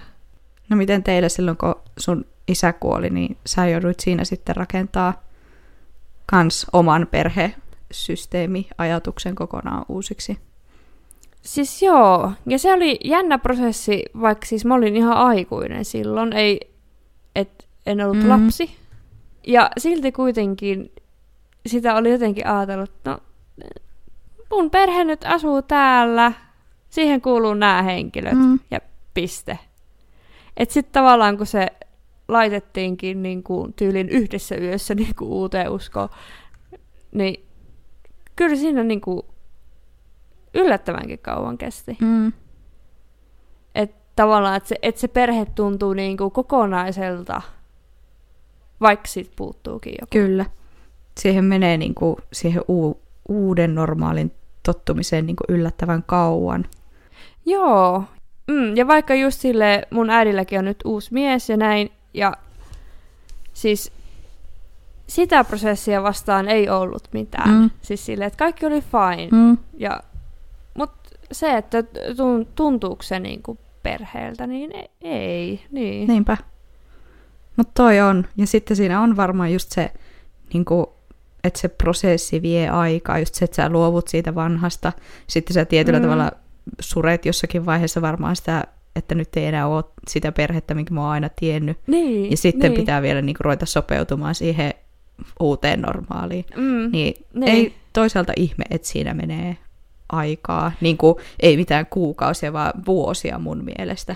No 0.70 0.76
miten 0.78 1.04
teille 1.04 1.30
silloin, 1.30 1.58
kun 1.58 1.76
sun 1.98 2.26
isä 2.48 2.74
kuoli, 2.74 3.10
niin 3.10 3.38
sä 3.46 3.68
jouduit 3.68 4.00
siinä 4.00 4.24
sitten 4.24 4.56
rakentaa 4.56 5.24
kans 6.26 6.68
oman 6.74 7.08
perhesysteemi-ajatuksen 7.12 9.36
kokonaan 9.36 9.86
uusiksi. 9.90 10.38
Siis 11.42 11.82
joo, 11.82 12.32
ja 12.46 12.60
se 12.60 12.74
oli 12.74 13.00
jännä 13.04 13.38
prosessi, 13.38 14.04
vaikka 14.22 14.46
siis 14.46 14.66
mä 14.66 14.74
olin 14.76 14.96
ihan 14.96 15.18
aikuinen 15.18 15.86
silloin, 15.86 16.34
ei, 16.34 16.60
et, 17.36 17.68
en 17.86 18.02
ollut 18.02 18.18
mm. 18.18 18.24
Mhm. 18.24 18.30
lapsi. 18.30 18.76
Ja 19.48 19.70
silti 19.78 20.12
kuitenkin 20.12 20.92
sitä 21.66 21.96
oli 21.96 22.12
jotenkin 22.12 22.48
ajatellut, 22.48 22.92
no 23.06 23.20
mun 24.52 24.72
perhe 24.72 25.04
nyt 25.04 25.22
asuu 25.26 25.62
täällä, 25.62 26.32
siihen 26.90 27.22
kuuluu 27.22 27.54
nämä 27.54 27.82
henkilöt 27.82 28.38
Mm. 28.38 28.60
ja 28.72 28.80
piste. 29.14 29.60
Et 30.58 30.72
sitten 30.72 30.94
tavallaan 30.94 31.38
kun 31.38 31.46
se 31.46 31.68
laitettiinkin 32.28 33.24
niin 33.24 33.44
kuin 33.44 33.74
tyylin 33.74 34.10
yhdessä 34.10 34.56
yössä 34.56 34.96
niin 35.04 35.16
kuin 35.16 35.30
uuteen 35.30 35.72
uskoon, 35.72 36.10
niin 37.12 37.46
kyllä 38.36 38.56
siinä 38.56 38.84
niin 38.84 39.02
kuin 39.02 39.22
yllättävänkin 40.54 41.20
kauan 41.20 41.58
kesti. 41.58 41.98
Mm. 42.02 42.34
Että 43.76 44.02
tavallaan, 44.16 44.58
että 44.58 44.70
se, 44.70 44.76
et 44.82 44.98
se 44.98 45.08
perhe 45.08 45.46
tuntuu 45.46 45.94
niin 45.94 46.18
kuin 46.18 46.32
kokonaiselta, 46.32 47.42
vaikka 48.82 49.08
siitä 49.08 49.32
puuttuukin 49.36 49.94
joku. 50.02 50.08
Kyllä. 50.12 50.46
Siihen 51.18 51.46
menee 51.46 51.78
niinku, 51.78 52.18
siihen 52.34 52.62
uu- 52.68 53.02
uuden 53.30 53.76
normaalin 53.76 54.32
tottumiseen 54.64 55.26
niinku 55.26 55.44
yllättävän 55.50 56.04
kauan. 56.04 56.66
Joo. 57.46 58.04
Mm, 58.50 58.78
ja 58.78 58.88
vaikka 58.88 59.16
just 59.16 59.42
sille 59.42 59.88
mun 59.90 60.10
äidilläkin 60.10 60.60
on 60.60 60.66
nyt 60.66 60.80
uusi 60.86 61.14
mies 61.14 61.50
ja 61.50 61.58
näin, 61.58 61.92
ja 62.14 62.34
siis 63.54 63.92
sitä 65.08 65.44
prosessia 65.44 66.04
vastaan 66.04 66.48
ei 66.48 66.70
ollut 66.70 67.04
mitään. 67.14 67.50
Mm. 67.50 67.70
Siis 67.82 68.06
silleen, 68.06 68.28
että 68.28 68.38
kaikki 68.38 68.66
oli 68.66 68.82
fine. 68.82 69.30
Mm. 69.32 69.58
Ja, 69.78 70.00
mut 70.74 70.92
se, 71.32 71.58
että 71.58 71.84
tun- 72.16 72.48
tuntuuko 72.56 73.04
se 73.04 73.20
niinku 73.20 73.58
perheeltä, 73.84 74.48
niin 74.48 74.76
e- 74.76 74.90
ei. 75.02 75.66
Niin. 75.72 76.08
Niinpä. 76.08 76.38
Mutta 77.56 77.72
toi 77.84 78.00
on. 78.00 78.26
Ja 78.38 78.48
sitten 78.48 78.78
siinä 78.78 79.02
on 79.02 79.18
varmaan 79.18 79.54
just 79.54 79.72
se, 79.72 79.92
niinku, 80.54 80.94
että 81.44 81.60
se 81.60 81.68
prosessi 81.68 82.42
vie 82.42 82.70
aikaa, 82.70 83.20
just 83.20 83.36
se, 83.36 83.46
että 83.46 83.56
sä 83.56 83.70
luovut 83.70 84.08
siitä 84.08 84.36
vanhasta. 84.36 84.94
Sitten 85.28 85.54
sä 85.54 85.66
tietyllä 85.66 86.00
mm. 86.00 86.04
tavalla 86.04 86.32
suret 86.80 87.26
jossakin 87.26 87.66
vaiheessa 87.66 88.02
varmaan 88.02 88.36
sitä, 88.36 88.64
että 88.96 89.16
nyt 89.16 89.38
ei 89.38 89.46
enää 89.46 89.68
ole 89.68 89.84
sitä 90.08 90.32
perhettä, 90.32 90.74
minkä 90.74 90.94
mä 90.94 91.02
oon 91.02 91.12
aina 91.12 91.30
tiennyt. 91.30 91.78
Niin, 91.88 92.32
Ja 92.32 92.38
sitten 92.38 92.72
niin. 92.72 92.82
pitää 92.82 93.02
vielä 93.02 93.22
niinku 93.22 93.44
ruveta 93.44 93.66
sopeutumaan 93.66 94.36
siihen 94.36 94.74
uuteen 95.40 95.82
normaaliin. 95.82 96.46
Mm. 96.56 96.90
Niin, 96.92 97.26
Niin. 97.34 97.50
ei 97.50 97.74
toisaalta 97.94 98.34
ihme, 98.36 98.66
että 98.70 98.88
siinä 98.88 99.14
menee 99.14 99.58
aikaa. 100.10 100.72
Niin 100.82 100.98
kuin, 100.98 101.16
ei 101.40 101.58
mitään 101.58 101.86
kuukausia, 101.86 102.54
vaan 102.54 102.74
vuosia 102.86 103.40
mun 103.40 103.64
mielestä. 103.78 104.16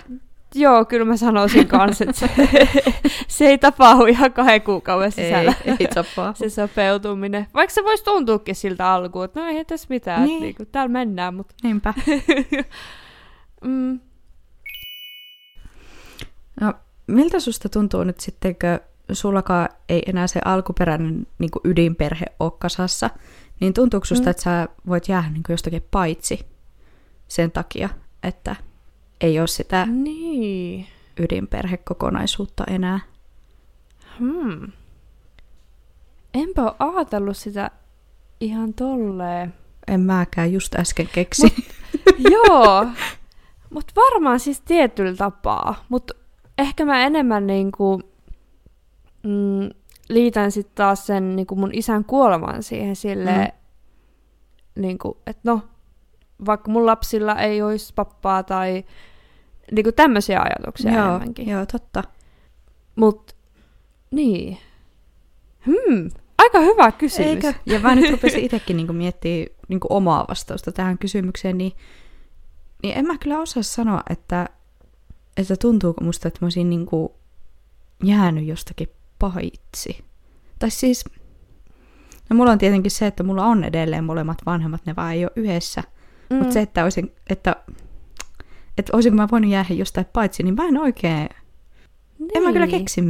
Joo, 0.54 0.84
kyllä 0.84 1.04
mä 1.04 1.16
sanoisin 1.16 1.68
kanssa, 1.68 2.04
että 2.04 2.20
se, 2.20 2.28
se 3.28 3.46
ei 3.46 3.58
tapahdu 3.58 4.04
ihan 4.04 4.32
kahden 4.32 4.62
kuukauden 4.62 5.12
sisällä. 5.12 5.54
Ei, 5.64 5.76
ei 5.80 5.88
tapaa. 5.94 6.34
se 6.34 6.48
sopeutuminen. 6.50 7.46
Vaikka 7.54 7.74
se 7.74 7.84
voisi 7.84 8.04
tuntuukin 8.04 8.54
siltä 8.54 8.92
alkuun, 8.92 9.24
että 9.24 9.40
no 9.40 9.46
ei 9.46 9.64
tässä 9.64 9.86
mitään, 9.90 10.20
niin. 10.20 10.26
Niin. 10.28 10.36
että 10.50 10.62
niinku, 10.62 10.72
täällä 10.72 10.92
mennään, 10.92 11.34
mutta... 11.34 11.54
Niinpä. 11.62 11.94
Mm. 13.64 14.00
No, 16.60 16.72
miltä 17.06 17.40
susta 17.40 17.68
tuntuu 17.68 18.04
nyt 18.04 18.20
sitten, 18.20 18.54
kun 18.54 18.80
sullakaan 19.16 19.68
ei 19.88 20.02
enää 20.06 20.26
se 20.26 20.40
alkuperäinen 20.44 21.26
niin 21.38 21.50
kuin 21.50 21.60
ydinperhe 21.64 22.26
ole 22.40 22.52
kasassa, 22.58 23.10
niin 23.60 23.74
tuntuuko 23.74 24.04
susta, 24.04 24.24
Mm. 24.24 24.30
että 24.30 24.42
sä 24.42 24.68
voit 24.88 25.08
jäädä 25.08 25.28
niin 25.28 25.42
kuin 25.42 25.54
jostakin 25.54 25.84
paitsi 25.90 26.46
sen 27.28 27.50
takia, 27.50 27.88
että 28.22 28.56
ei 29.24 29.38
ole 29.40 29.46
sitä 29.46 29.86
Niin. 29.86 30.86
ydinperhekokonaisuutta 31.20 32.64
enää? 32.64 33.00
Hmm. 34.18 34.72
Enpä 36.34 36.62
ole 36.62 36.74
ajatellut 36.78 37.36
sitä 37.36 37.70
ihan 38.40 38.74
tolleen. 38.74 39.54
En 39.88 40.00
mäkään 40.00 40.52
just 40.52 40.74
äsken 40.74 41.08
keksi. 41.12 41.54
Joo, 42.32 42.86
mutta 43.70 43.92
varmaan 43.96 44.40
siis 44.40 44.60
tietyllä 44.60 45.14
tapaa. 45.16 45.84
Mutta 45.88 46.14
ehkä 46.58 46.84
mä 46.84 47.06
enemmän 47.06 47.46
niinku, 47.46 48.00
mm, 49.22 49.70
liitän 50.08 50.52
sitten 50.52 50.74
taas 50.74 51.06
sen 51.06 51.36
niinku 51.36 51.56
mun 51.56 51.70
isän 51.72 52.04
kuoleman 52.04 52.62
siihen 52.62 52.96
silleen, 52.96 53.52
mm. 54.76 54.82
niinku, 54.82 55.18
että 55.26 55.40
no, 55.44 55.60
vaikka 56.46 56.70
mun 56.70 56.86
lapsilla 56.86 57.34
ei 57.34 57.62
olisi 57.62 57.92
pappaa 57.94 58.42
tai 58.42 58.84
niinku 59.72 59.92
tämmöisiä 59.92 60.40
ajatuksia 60.40 60.92
joo, 60.92 61.06
enemmänkin. 61.06 61.48
joo, 61.48 61.66
totta. 61.66 62.04
Mut, 62.96 63.36
niin. 64.10 64.58
Hmm, 65.66 66.10
aika 66.38 66.60
hyvä 66.60 66.92
kysymys. 66.92 67.28
Eikö? 67.28 67.54
Ja 67.66 67.80
mä 67.80 67.94
nyt 67.94 68.10
rupesin 68.10 68.44
itsekin 68.44 68.76
niinku 68.76 68.92
miettimään 68.92 69.48
niinku 69.68 69.86
omaa 69.90 70.24
vastausta 70.28 70.72
tähän 70.72 70.98
kysymykseen, 70.98 71.58
niin, 71.58 71.72
niin 72.82 72.98
en 72.98 73.06
mä 73.06 73.18
kyllä 73.18 73.40
osaa 73.40 73.62
sanoa, 73.62 74.02
että, 74.10 74.48
että 75.36 75.56
tuntuuko 75.56 76.04
musta, 76.04 76.28
että 76.28 76.38
mä 76.42 76.46
olisin 76.46 76.70
niinku 76.70 77.14
jäänyt 78.04 78.46
jostakin 78.46 78.88
paitsi. 79.18 80.04
Tai 80.58 80.70
siis, 80.70 81.04
no 82.30 82.36
mulla 82.36 82.52
on 82.52 82.58
tietenkin 82.58 82.90
se, 82.90 83.06
että 83.06 83.22
mulla 83.22 83.44
on 83.44 83.64
edelleen 83.64 84.04
molemmat 84.04 84.38
vanhemmat, 84.46 84.86
ne 84.86 84.96
vaan 84.96 85.12
ei 85.12 85.24
ole 85.24 85.32
yhdessä. 85.36 85.82
Mm. 86.30 86.36
Mutta 86.36 86.52
se, 86.52 86.60
että, 86.60 86.84
olisin, 86.84 87.14
että, 87.30 87.56
että 88.78 88.96
olisinko 88.96 89.16
mä 89.16 89.28
voinut 89.32 89.50
jäädä 89.50 89.74
jostain 89.74 90.06
paitsi, 90.12 90.42
niin 90.42 90.54
mä 90.54 90.64
en 90.68 90.78
oikein, 90.78 91.28
niin. 92.18 92.30
en 92.34 92.42
mä 92.42 92.52
kyllä 92.52 92.66
keksi 92.66 93.00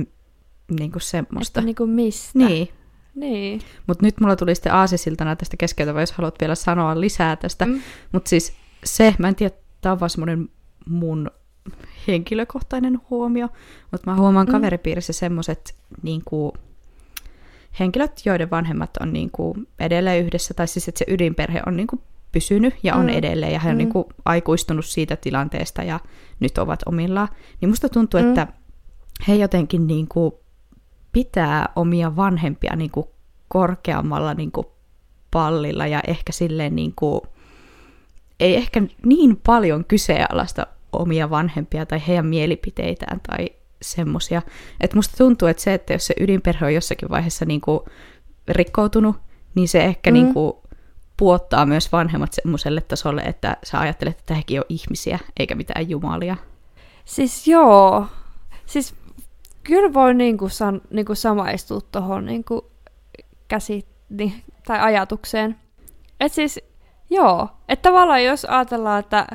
niinku 0.81 0.99
semmoista. 0.99 1.61
Että 1.61 1.67
niinku 1.67 1.87
mistä. 1.87 2.39
Niin, 2.39 2.69
Niin. 3.15 3.61
mutta 3.87 4.07
nyt 4.07 4.21
mulla 4.21 4.37
tuli 4.37 4.55
sitten 4.55 4.75
aasisiltana 4.75 5.37
tästä 5.37 5.57
keskeltä, 5.57 6.01
jos 6.01 6.13
haluat 6.13 6.41
vielä 6.41 6.55
sanoa 6.55 7.01
lisää 7.01 7.37
tästä. 7.37 7.67
Mm. 7.67 7.81
Mutta 8.13 8.29
siis 8.29 8.53
se, 8.85 9.15
mä 9.19 9.29
en 9.29 9.35
tiedä, 9.35 9.55
tämä 9.81 9.93
on 9.93 10.01
vaan 10.01 10.11
semmoinen 10.11 10.49
mun 10.87 11.31
henkilökohtainen 12.09 13.01
huomio, 13.11 13.49
mutta 13.91 14.11
mä 14.11 14.17
huomaan 14.17 14.47
Mm. 14.47 14.53
kaveripiirissä 14.53 15.13
semmoiset 15.13 15.75
niin 16.03 16.23
henkilöt, 17.79 18.21
joiden 18.25 18.51
vanhemmat 18.51 18.91
on 19.01 19.13
niin 19.13 19.31
kuin 19.31 19.69
edelleen 19.79 20.25
yhdessä, 20.25 20.55
tai 20.55 20.69
siis 20.69 20.89
että 20.89 20.99
se 20.99 21.05
ydinperhe 21.09 21.61
on 21.67 21.77
niin 21.77 21.87
kuin 21.87 22.03
pysynyt 22.35 22.75
ja 22.83 22.95
on 22.95 23.03
Mm. 23.07 23.09
edelleen, 23.09 23.53
ja 23.53 23.61
he 23.61 23.69
on 23.69 23.75
Mm. 23.75 23.79
niin 23.79 23.93
kuin 23.93 24.05
aikuistunut 24.25 24.85
siitä 24.87 25.17
tilanteesta 25.17 25.83
ja 25.83 26.01
nyt 26.41 26.59
ovat 26.59 26.81
omillaan. 26.87 27.29
Niin 27.61 27.69
musta 27.69 27.89
tuntuu, 27.89 28.21
Mm. 28.21 28.29
että 28.29 28.47
he 29.29 29.35
jotenkin 29.35 29.87
niin 29.87 30.09
kuin 30.09 30.33
pitää 31.13 31.69
omia 31.77 32.17
vanhempia 32.17 32.77
niin 32.77 32.91
kuin 32.91 33.07
korkeammalla 33.49 34.35
niin 34.35 34.53
kuin 34.53 34.67
pallilla 35.31 35.87
ja 35.87 36.01
ehkä 36.07 36.33
silleen 36.33 36.77
niin 36.77 36.93
kuin, 36.97 37.21
ei 38.41 38.57
ehkä 38.57 38.83
niin 39.07 39.41
paljon 39.47 39.85
kyseenalaista 39.85 40.67
omia 40.93 41.31
vanhempia 41.31 41.87
tai 41.87 42.03
heidän 42.09 42.27
mielipiteitään 42.27 43.21
tai 43.29 43.47
semmosia. 43.83 44.43
Että 44.81 44.97
musta 44.97 45.17
tuntuu, 45.17 45.49
että 45.49 45.63
se, 45.63 45.75
että 45.75 45.93
jos 45.93 46.07
se 46.07 46.15
ydinperhe 46.21 46.67
on 46.67 46.75
jossakin 46.75 47.11
vaiheessa 47.11 47.45
niin 47.45 47.61
kuin 47.61 47.81
rikkoutunut, 48.49 49.17
niin 49.55 49.69
se 49.69 49.85
ehkä 49.85 50.11
mm. 50.11 50.15
niin 50.15 50.35
kuin 50.35 50.53
puottaa 51.17 51.67
myös 51.67 51.93
vanhemmat 51.93 52.33
semmoiselle 52.33 52.81
tasolle, 52.81 53.23
että 53.23 53.57
sä 53.65 53.81
ajattelet, 53.81 54.19
että 54.19 54.35
hekin 54.35 54.61
on 54.61 54.67
ihmisiä 54.69 55.19
eikä 55.39 55.55
mitään 55.55 55.91
jumalia. 55.91 56.37
Siis 57.05 57.49
joo. 57.49 58.07
Siis 58.67 58.95
kyllä 59.63 59.95
voi 59.95 60.15
niinku, 60.15 60.49
san, 60.49 60.81
niinku 60.91 61.15
samaistua 61.15 61.81
tuohon 61.93 62.25
niinku 62.25 62.71
käsi, 63.49 63.87
niin, 64.11 64.33
tai 64.67 64.81
ajatukseen. 64.81 65.57
Et 66.21 66.33
siis 66.33 66.61
joo, 67.11 67.49
että 67.69 67.89
tavallaan 67.89 68.25
jos 68.25 68.45
ajatellaan, 68.45 69.01
että 69.01 69.27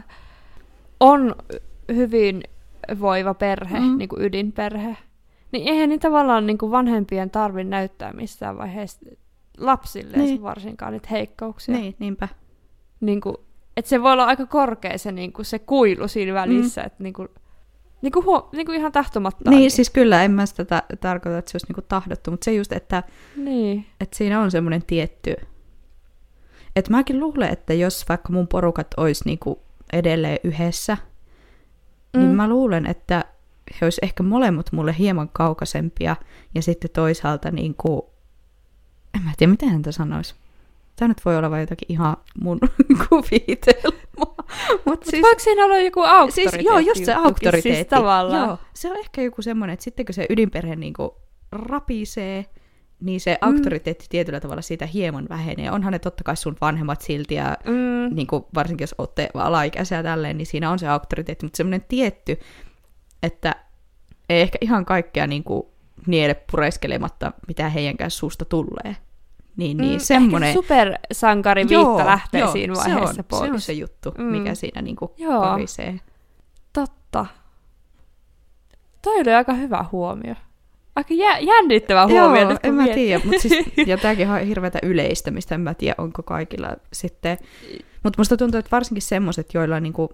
on 0.99 1.35
hyvin 1.95 2.43
voiva 2.99 3.33
perhe, 3.33 3.79
mm. 3.79 3.85
Mm. 3.85 3.97
niinku 3.97 4.15
ydinperhe, 4.19 4.97
niin 5.51 5.67
eihän 5.67 5.89
niin 5.89 5.99
tavallaan 5.99 6.45
niinku 6.45 6.71
vanhempien 6.71 7.29
tarvi 7.29 7.63
näyttää 7.63 8.13
missään 8.13 8.57
vaiheessa 8.57 8.99
lapsille 9.59 10.17
niin. 10.17 10.25
Niin. 10.25 10.43
varsinkaan 10.43 10.93
niitä 10.93 11.07
heikkouksia. 11.11 11.75
Niin, 11.75 11.95
niinpä. 11.99 12.27
Niinku, 13.01 13.45
että 13.77 13.89
se 13.89 14.01
voi 14.01 14.11
olla 14.11 14.25
aika 14.25 14.45
korkea 14.45 14.97
se, 14.97 15.11
niinku, 15.11 15.43
se 15.43 15.59
kuilu 15.59 16.07
siinä 16.07 16.33
välissä, 16.33 16.81
mm. 16.81 16.87
että 16.87 17.03
niinku, 17.03 17.27
niinku, 18.01 18.23
huo, 18.23 18.49
niinku 18.53 18.71
ihan 18.71 18.91
tahtomattaan. 18.91 19.55
Niin, 19.55 19.71
siis 19.71 19.89
kyllä, 19.89 20.23
en 20.23 20.31
mä 20.31 20.45
sitä 20.45 20.65
ta- 20.65 20.83
tarkoita, 20.99 21.37
että 21.37 21.51
se 21.51 21.55
olisi 21.55 21.67
niinku 21.67 21.81
tahdottu, 21.81 22.31
mutta 22.31 22.45
se 22.45 22.53
just, 22.53 22.71
että 22.71 23.03
Niin. 23.35 23.85
että 24.01 24.17
siinä 24.17 24.41
on 24.41 24.51
semmoinen 24.51 24.83
tietty... 24.87 25.35
Että 26.75 26.91
mäkin 26.91 27.19
luulen, 27.19 27.49
että 27.53 27.73
jos 27.73 28.05
vaikka 28.09 28.33
mun 28.33 28.47
porukat 28.47 28.87
olisi 28.97 29.23
niinku 29.25 29.59
edelleen 29.93 30.37
yhdessä, 30.43 30.97
mm. 32.13 32.19
niin 32.19 32.31
Mm. 32.31 32.35
mä 32.35 32.47
luulen, 32.47 32.85
että 32.85 33.25
he 33.81 33.85
olisi 33.85 33.99
ehkä 34.03 34.23
molemmat 34.23 34.71
mulle 34.71 34.95
hieman 34.99 35.29
kaukaisempia 35.33 36.15
ja 36.55 36.61
sitten 36.61 36.89
toisaalta 36.93 37.51
niinku... 37.51 38.09
En 39.15 39.21
mä 39.23 39.31
tiedä, 39.37 39.51
miten 39.51 39.69
häntä 39.69 39.91
sanoisi. 39.91 40.35
Tämä 40.95 41.07
nyt 41.07 41.25
voi 41.25 41.37
olla 41.37 41.51
vain 41.51 41.61
jotakin 41.61 41.85
ihan 41.89 42.17
mun 42.41 42.59
kuvitelmaa. 43.09 43.95
Mut 44.17 44.85
Mut 44.85 45.03
siis, 45.03 45.23
voiko 45.23 45.39
siinä 45.39 45.65
olla 45.65 45.77
joku 45.77 46.01
auktoriteetti? 46.01 46.57
Siis, 46.57 46.65
joo, 46.65 46.79
just 46.79 47.05
se 47.05 47.13
auktoriteetti. 47.13 47.75
Siis 47.75 47.87
tavallaan. 47.87 48.47
Joo, 48.47 48.57
se 48.73 48.91
on 48.91 48.97
ehkä 48.97 49.21
joku 49.21 49.41
semmoinen, 49.41 49.73
että 49.73 49.83
sitten 49.83 50.05
kun 50.05 50.13
se 50.13 50.25
ydinperhe 50.29 50.75
niinku 50.75 51.15
rapisee, 51.51 52.45
niin 52.99 53.19
se 53.21 53.37
auktoriteetti 53.41 54.05
tietyllä 54.09 54.39
tavalla 54.39 54.61
siitä 54.61 54.85
hieman 54.85 55.25
vähenee. 55.29 55.71
Onhan 55.71 55.93
ne 55.93 55.99
totta 55.99 56.23
kai 56.23 56.37
sun 56.37 56.57
vanhemmat 56.61 57.01
silti, 57.01 57.35
ja 57.35 57.57
Mm, 57.65 58.15
niin 58.15 58.27
kuin, 58.27 58.45
varsinkin 58.55 58.83
jos 58.83 58.95
olette 58.97 59.29
alaikäisiä 59.33 60.03
tälleen, 60.03 60.37
niin 60.37 60.45
siinä 60.45 60.71
on 60.71 60.79
se 60.79 60.87
auktoriteetti, 60.87 61.45
mutta 61.45 61.57
semmoinen 61.57 61.85
tietty, 61.87 62.39
että 63.23 63.55
ei 64.29 64.41
ehkä 64.41 64.57
ihan 64.61 64.85
kaikkea 64.85 65.27
niin 65.27 65.43
kuin, 65.43 65.63
niele 66.09 66.33
pureskelematta, 66.51 67.31
mitä 67.47 67.69
heidänkään 67.69 68.11
suusta 68.11 68.45
tulee. 68.45 68.95
Niin, 69.57 69.77
niin 69.77 69.93
mm, 69.93 69.99
semmoinen... 69.99 70.53
Supersankari 70.53 71.69
viitta 71.69 72.05
lähtee 72.05 72.47
siinä 72.47 72.73
vaiheessa 72.73 73.13
se 73.13 73.19
on, 73.19 73.25
pois. 73.29 73.45
Se 73.45 73.51
on 73.51 73.61
se 73.61 73.73
juttu, 73.73 74.13
Mm. 74.17 74.23
mikä 74.23 74.55
siinä 74.55 74.81
niin 74.81 74.95
kuin 74.95 75.11
Joo. 75.17 75.41
korisee. 75.49 75.99
Totta. 76.73 77.25
Toi 79.01 79.21
oli 79.21 79.33
aika 79.33 79.53
hyvä 79.53 79.85
huomio. 79.91 80.35
Aika 80.95 81.13
jä- 81.13 81.39
jännittävä 81.39 82.07
huomio 82.07 82.41
Joo, 82.41 82.49
nyt, 82.49 82.59
en 82.63 82.73
mä 82.73 82.87
tiedä, 82.87 83.23
mutta 83.25 83.41
siis, 83.41 83.65
ja 83.87 83.97
tämäkin 83.97 84.29
on 84.29 84.39
hirveätä 84.39 84.79
yleistämistä, 84.83 85.55
en 85.55 85.61
mä 85.61 85.73
tiedä, 85.73 85.95
onko 85.97 86.23
kaikilla 86.23 86.69
sitten. 86.93 87.37
Mutta 88.03 88.19
musta 88.19 88.37
tuntuu, 88.37 88.59
että 88.59 88.71
varsinkin 88.71 89.01
semmoiset, 89.01 89.53
joilla 89.53 89.75
on 89.75 89.83
niinku, 89.83 90.13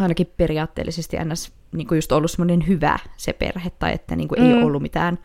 ainakin 0.00 0.32
periaatteellisesti 0.36 1.16
ns. 1.24 1.52
Niinku 1.72 1.94
just 1.94 2.12
ollut 2.12 2.30
semmoinen 2.30 2.66
hyvä 2.66 2.98
se 3.16 3.32
perhe, 3.32 3.70
tai 3.78 3.92
että 3.92 4.16
niinku 4.16 4.34
ei 4.34 4.42
Mm. 4.52 4.52
ole 4.56 4.64
ollut 4.64 4.82
mitään 4.82 5.18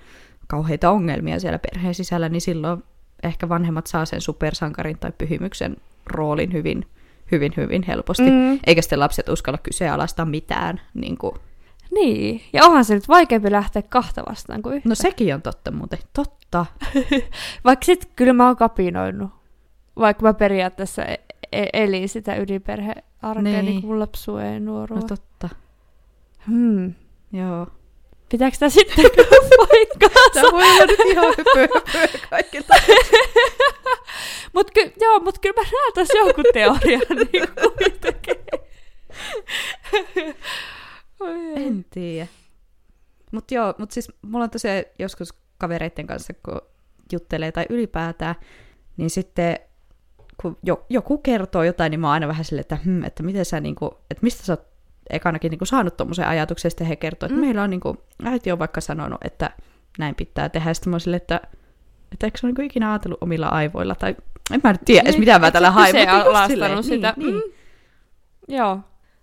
kauheita 0.47 0.89
ongelmia 0.91 1.39
siellä 1.39 1.60
perheen 1.60 1.95
sisällä, 1.95 2.29
niin 2.29 2.41
silloin 2.41 2.84
ehkä 3.23 3.49
vanhemmat 3.49 3.88
saa 3.88 4.05
sen 4.05 4.21
supersankarin 4.21 4.97
tai 4.99 5.12
pyhimyksen 5.17 5.77
roolin 6.05 6.53
hyvin, 6.53 6.86
hyvin, 7.31 7.53
hyvin 7.57 7.84
helposti. 7.88 8.31
Mm. 8.31 8.60
Eikä 8.67 8.81
sitten 8.81 8.99
lapset 8.99 9.29
uskalla 9.29 9.57
kyseenalaistaa 9.63 10.25
mitään. 10.25 10.81
Niin 10.93 11.17
kuin. 11.17 11.36
niin, 11.93 12.41
ja 12.53 12.65
onhan 12.65 12.86
se 12.86 12.93
nyt 12.93 13.07
vaikeampi 13.07 13.51
lähteä 13.51 13.81
kahta 13.81 14.23
vastaan 14.29 14.62
kuin 14.62 14.75
yhtä. 14.75 14.89
No 14.89 14.95
sekin 14.95 15.36
on 15.36 15.41
totta 15.41 15.71
muuten. 15.71 15.99
Totta. 16.13 16.65
Vaikka 17.65 17.86
sit 17.86 18.10
kyllä 18.15 18.34
mä 18.34 18.47
oon 18.47 18.55
kapinoinut. 18.55 19.29
Vaikka 19.95 20.23
mä 20.23 20.34
periaatteessa 20.34 21.05
e- 21.05 21.19
e- 21.51 21.69
elin 21.73 22.10
sitä 22.10 22.36
ydinperhearkea 22.36 23.11
niin. 23.21 23.43
Niin. 23.43 23.65
niin 23.65 23.81
kuin 23.81 23.99
lapsuuden 23.99 24.53
ja 24.53 24.60
nuoruuden. 24.60 25.01
No 25.01 25.07
totta. 25.07 25.49
hmm. 26.47 26.93
Joo. 27.34 27.67
Pitääkö 28.29 28.53
sitä 28.53 28.69
sitten 28.69 29.05
vai 29.05 29.67
veikkaan. 29.71 30.31
Tämä 30.34 30.51
voi 30.51 30.63
olla 30.63 30.86
nyt 30.86 30.99
ihan 31.05 31.25
höpö, 31.38 31.81
höpö 31.88 32.17
kaikilta. 32.29 32.73
Mut 34.53 34.71
ky- 34.71 34.93
joo, 35.01 35.19
mut 35.19 35.39
kyllä 35.39 35.62
mä 35.62 35.62
näen 35.62 35.93
tässä 35.95 36.17
jonkun 36.17 36.45
teorian 36.53 37.01
niin 37.10 37.47
kuitenkin. 37.77 38.36
En 41.55 41.86
tiedä. 41.89 42.27
Mutta 43.31 43.53
joo, 43.53 43.73
mutta 43.77 43.93
siis 43.93 44.12
mulla 44.21 44.43
on 44.43 44.49
tosiaan 44.49 44.84
joskus 44.99 45.34
kavereiden 45.57 46.07
kanssa, 46.07 46.34
kun 46.45 46.62
juttelee 47.12 47.51
tai 47.51 47.65
ylipäätään, 47.69 48.36
niin 48.97 49.10
sitten 49.10 49.60
kun 50.41 50.58
jo, 50.63 50.86
joku 50.89 51.17
kertoo 51.17 51.63
jotain, 51.63 51.91
niin 51.91 51.99
mä 51.99 52.08
oon 52.08 52.13
aina 52.13 52.27
vähän 52.27 52.45
silleen, 52.45 52.62
että, 52.62 52.77
hmm, 52.86 53.04
että 53.04 53.23
miten 53.23 53.45
sä 53.45 53.60
niinku, 53.60 53.86
että 54.12 54.23
mistä 54.23 54.43
sä 54.43 54.54
oot 54.54 54.67
ekanakin 55.10 55.49
niinku 55.49 55.65
saanut 55.65 55.97
tuommoisen 55.97 56.27
ajatuksen, 56.27 56.67
ja 56.67 56.71
sitten 56.71 56.88
he 56.88 56.95
kertoo, 56.95 57.27
että 57.27 57.36
Mm. 57.36 57.39
mm. 57.41 57.45
meillä 57.45 57.63
on 57.63 57.69
niinku, 57.69 57.97
äiti 58.23 58.51
on 58.51 58.60
vaikka 58.60 58.82
sanonut, 58.82 59.19
että 59.25 59.51
näin 59.97 60.15
pitää 60.15 60.49
tehdä, 60.49 60.73
sitten 60.73 60.91
mä 60.91 60.95
oon 60.95 61.01
silleen, 61.01 61.21
että, 61.21 61.41
että 62.12 62.27
eikö 62.27 62.38
se 62.38 62.45
ole 62.45 62.49
niinku 62.49 62.62
ikinä 62.62 62.91
ajatellut 62.91 63.23
omilla 63.23 63.47
aivoilla, 63.47 63.95
tai 63.95 64.15
en 64.54 64.62
mä 64.63 64.71
nyt 64.71 64.82
tiedä 64.86 65.01
edes, 65.01 65.13
Niin, 65.13 65.19
mitä 65.19 65.39
mä 65.39 65.51
tällä 65.51 65.71
haen, 65.71 65.95
mutta 65.95 66.12
kyseenalaistanut 66.13 66.86
silleen, 66.86 67.13
sitä. 67.13 67.13
Niin, 67.17 67.36
niin. 67.36 67.43
Mm. 68.47 68.56
Joo. 68.56 68.80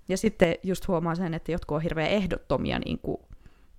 Ja 0.09 0.17
sitten 0.17 0.55
just 0.63 0.89
huomaa 0.89 1.15
sen, 1.15 1.35
että 1.35 1.53
jotkut 1.53 1.75
on 1.75 1.83
hirveän 1.83 2.11
ehdottomia 2.11 2.79
niin 2.79 2.99
kuin 2.99 3.17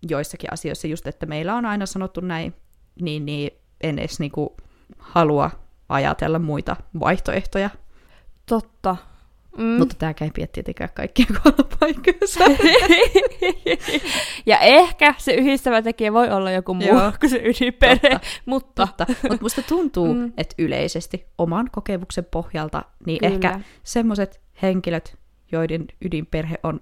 joissakin 0.10 0.54
asioissa, 0.54 0.88
just 0.88 1.08
että 1.08 1.26
meillä 1.26 1.56
on 1.56 1.66
aina 1.66 1.86
sanottu 1.86 2.22
näin, 2.22 2.54
niin, 3.02 3.26
niin 3.26 3.52
en 3.82 4.00
edes 4.00 4.20
niin 4.20 4.32
kuin 4.32 4.50
halua 4.98 5.52
ajatella 5.90 6.40
muita 6.40 6.76
vaihtoehtoja. 7.00 7.70
Totta. 8.46 8.96
Mm. 9.58 9.66
Mutta 9.66 9.96
tämä 10.00 10.14
ei 10.22 10.32
pidä 10.34 10.48
tietenkään 10.48 10.90
kaikkia 10.94 11.26
koulupaikkoissa. 11.44 12.44
ja 14.46 14.60
ehkä 14.60 15.14
se 15.18 15.34
yhdistävä 15.34 15.82
tekijä 15.82 16.14
voi 16.14 16.30
olla 16.32 16.52
joku 16.52 16.74
muu 16.74 16.88
Joo. 16.88 17.12
kuin 17.20 17.30
se 17.30 17.42
ydinperhe, 17.44 18.10
Totta. 18.10 18.28
mutta 18.46 18.88
Totta. 18.88 19.06
Mutta 19.30 19.38
musta 19.42 19.62
tuntuu, 19.62 20.14
Mm. 20.14 20.32
että 20.38 20.56
yleisesti 20.58 21.26
oman 21.38 21.70
kokemuksen 21.72 22.26
pohjalta, 22.26 22.84
niin 23.06 23.20
Kyllä. 23.20 23.34
ehkä 23.34 23.60
semmoiset 23.84 24.42
henkilöt, 24.62 25.18
joiden 25.52 25.86
ydinperhe 26.06 26.56
on, 26.64 26.82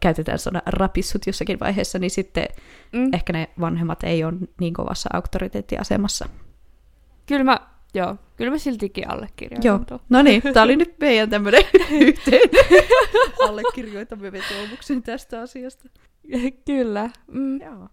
käytetään 0.00 0.38
sana 0.38 0.62
rapissut 0.66 1.26
jossakin 1.26 1.60
vaiheessa, 1.60 1.98
niin 1.98 2.10
sitten 2.10 2.46
mm, 2.92 3.14
ehkä 3.14 3.32
ne 3.32 3.48
vanhemmat 3.60 4.04
ei 4.04 4.24
ole 4.24 4.34
niin 4.60 4.74
kovassa 4.74 5.10
auktoriteettiasemassa. 5.12 6.28
Kyllä 7.30 7.44
mä, 7.44 7.60
joo, 7.94 8.16
kyllä 8.36 8.50
mä 8.50 8.58
siltikin 8.58 9.10
allekirjoitan 9.10 9.68
Joo. 9.68 9.78
tuon. 9.78 10.00
No 10.08 10.22
niin, 10.22 10.42
tämä 10.42 10.64
oli 10.64 10.76
nyt 10.76 10.94
meidän 11.00 11.30
tämmöinen 11.30 11.62
yhteinen 12.08 12.50
allekirjoitamme 13.48 14.32
vetoomuksen 14.32 15.02
tästä 15.02 15.40
asiasta. 15.40 15.88
kyllä. 16.66 17.10
Mm. 17.32 17.60
Joo. 17.60 17.88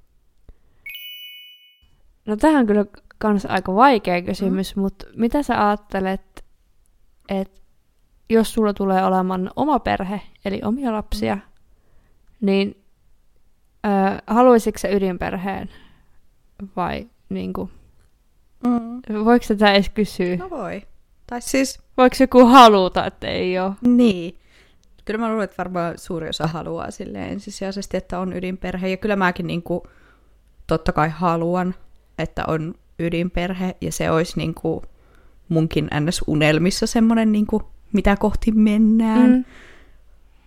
No 2.25 2.35
tähän 2.35 2.59
on 2.59 2.67
kyllä 2.67 2.85
kans 3.17 3.45
aika 3.45 3.75
vaikea 3.75 4.21
kysymys, 4.21 4.75
mm. 4.75 4.81
mutta 4.81 5.05
mitä 5.15 5.43
sä 5.43 5.67
ajattelet, 5.67 6.45
että 7.29 7.61
jos 8.29 8.53
sulla 8.53 8.73
tulee 8.73 9.05
olemaan 9.05 9.51
oma 9.55 9.79
perhe, 9.79 10.21
eli 10.45 10.61
omia 10.63 10.93
lapsia, 10.93 11.35
mm. 11.35 11.41
niin 12.41 12.83
ö, 13.85 13.89
haluaisitko 14.27 14.79
sä 14.79 14.87
ydinperheen 14.87 15.69
vai 16.75 17.09
niinku, 17.29 17.69
Mm. 18.63 19.25
voiko 19.25 19.45
tätä 19.47 19.71
edes 19.73 19.89
kysyä? 19.89 20.35
No 20.37 20.49
voi. 20.49 20.81
Tai 21.27 21.41
siis, 21.41 21.79
Voiko 21.97 22.15
joku 22.19 22.45
haluta, 22.45 23.05
että 23.05 23.27
ei 23.27 23.59
ole? 23.59 23.71
niin. 23.81 24.37
Kyllä 25.05 25.19
mä 25.19 25.29
luulen, 25.29 25.43
että 25.43 25.57
varmaan 25.57 25.97
suuri 25.97 26.29
osa 26.29 26.47
haluaa 26.47 26.91
sille 26.91 27.19
ensisijaisesti, 27.19 27.97
että 27.97 28.19
on 28.19 28.33
ydinperhe. 28.33 28.87
Ja 28.89 28.97
kyllä 28.97 29.15
mäkin 29.15 29.47
niin 29.47 29.63
kuin, 29.63 29.81
totta 30.67 30.91
kai 30.91 31.09
haluan, 31.09 31.75
että 32.19 32.45
on 32.47 32.73
ydinperhe. 32.99 33.75
Ja 33.81 33.91
se 33.91 34.11
olisi 34.11 34.37
niin 34.37 34.53
kuin, 34.53 34.81
munkin 35.49 35.85
NS-unelmissa 35.99 36.87
semmoinen, 36.87 37.31
niin 37.31 37.47
kuin, 37.47 37.63
mitä 37.93 38.15
kohti 38.17 38.51
mennään. 38.51 39.31
Mm. 39.31 39.45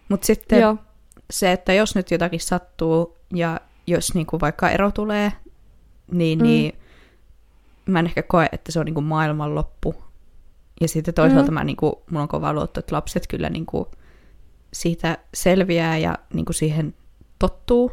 Mutta 0.09 0.27
sitten 0.27 0.61
Joo. 0.61 0.77
se, 1.31 1.53
että 1.53 1.73
jos 1.73 1.95
nyt 1.95 2.11
jotakin 2.11 2.41
sattuu 2.41 3.17
ja 3.35 3.61
jos 3.87 4.15
niin 4.15 4.27
kuin 4.27 4.41
vaikka 4.41 4.71
ero 4.71 4.91
tulee, 4.91 5.33
niin, 6.13 6.39
Mm. 6.39 6.43
niin 6.43 6.73
mä 7.93 7.99
en 7.99 8.07
ehkä 8.07 8.23
koe, 8.23 8.49
että 8.53 8.73
se 8.73 8.81
on 8.81 8.87
niin 8.87 8.95
kuin 8.95 9.05
maailmanloppu. 9.05 9.95
Ja 10.81 10.89
sitten 10.89 11.15
toisaalta 11.15 11.51
Mm. 11.51 11.55
mä 11.55 11.65
niin 11.65 11.77
kuin, 11.77 11.93
mulla 12.11 12.23
on 12.23 12.29
kova 12.29 12.53
luotto, 12.53 12.81
että 12.81 12.97
lapset 12.97 13.27
kyllä 13.27 13.51
niin 13.51 13.67
kuin 13.67 13.87
siitä 14.73 15.19
selviää 15.35 15.99
ja 15.99 16.19
niin 16.35 16.45
kuin 16.45 16.55
siihen 16.55 16.95
tottuu. 17.39 17.93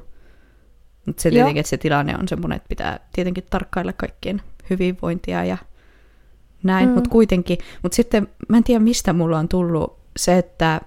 Mutta 1.06 1.22
se 1.22 1.30
Joo. 1.30 1.34
tietenkin, 1.34 1.60
että 1.60 1.70
se 1.70 1.78
tilanne 1.78 2.16
on 2.20 2.28
semmoinen, 2.28 2.56
että 2.56 2.70
pitää 2.70 3.00
tietenkin 3.14 3.44
tarkkailla 3.50 3.94
kaikkien 3.94 4.42
hyvinvointia 4.70 5.46
ja 5.46 5.58
näin, 6.64 6.90
mm. 6.90 6.96
mutta 6.96 7.10
kuitenkin. 7.10 7.58
Mutta 7.84 7.96
sitten 7.96 8.28
mä 8.50 8.58
en 8.58 8.64
tiedä, 8.64 8.80
mistä 8.80 9.14
mulla 9.14 9.40
on 9.40 9.48
tullut 9.48 10.00
se, 10.18 10.38
että, 10.38 10.82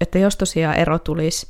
että 0.00 0.18
jos 0.18 0.36
tosiaan 0.36 0.76
ero 0.76 0.98
tulisi, 0.98 1.46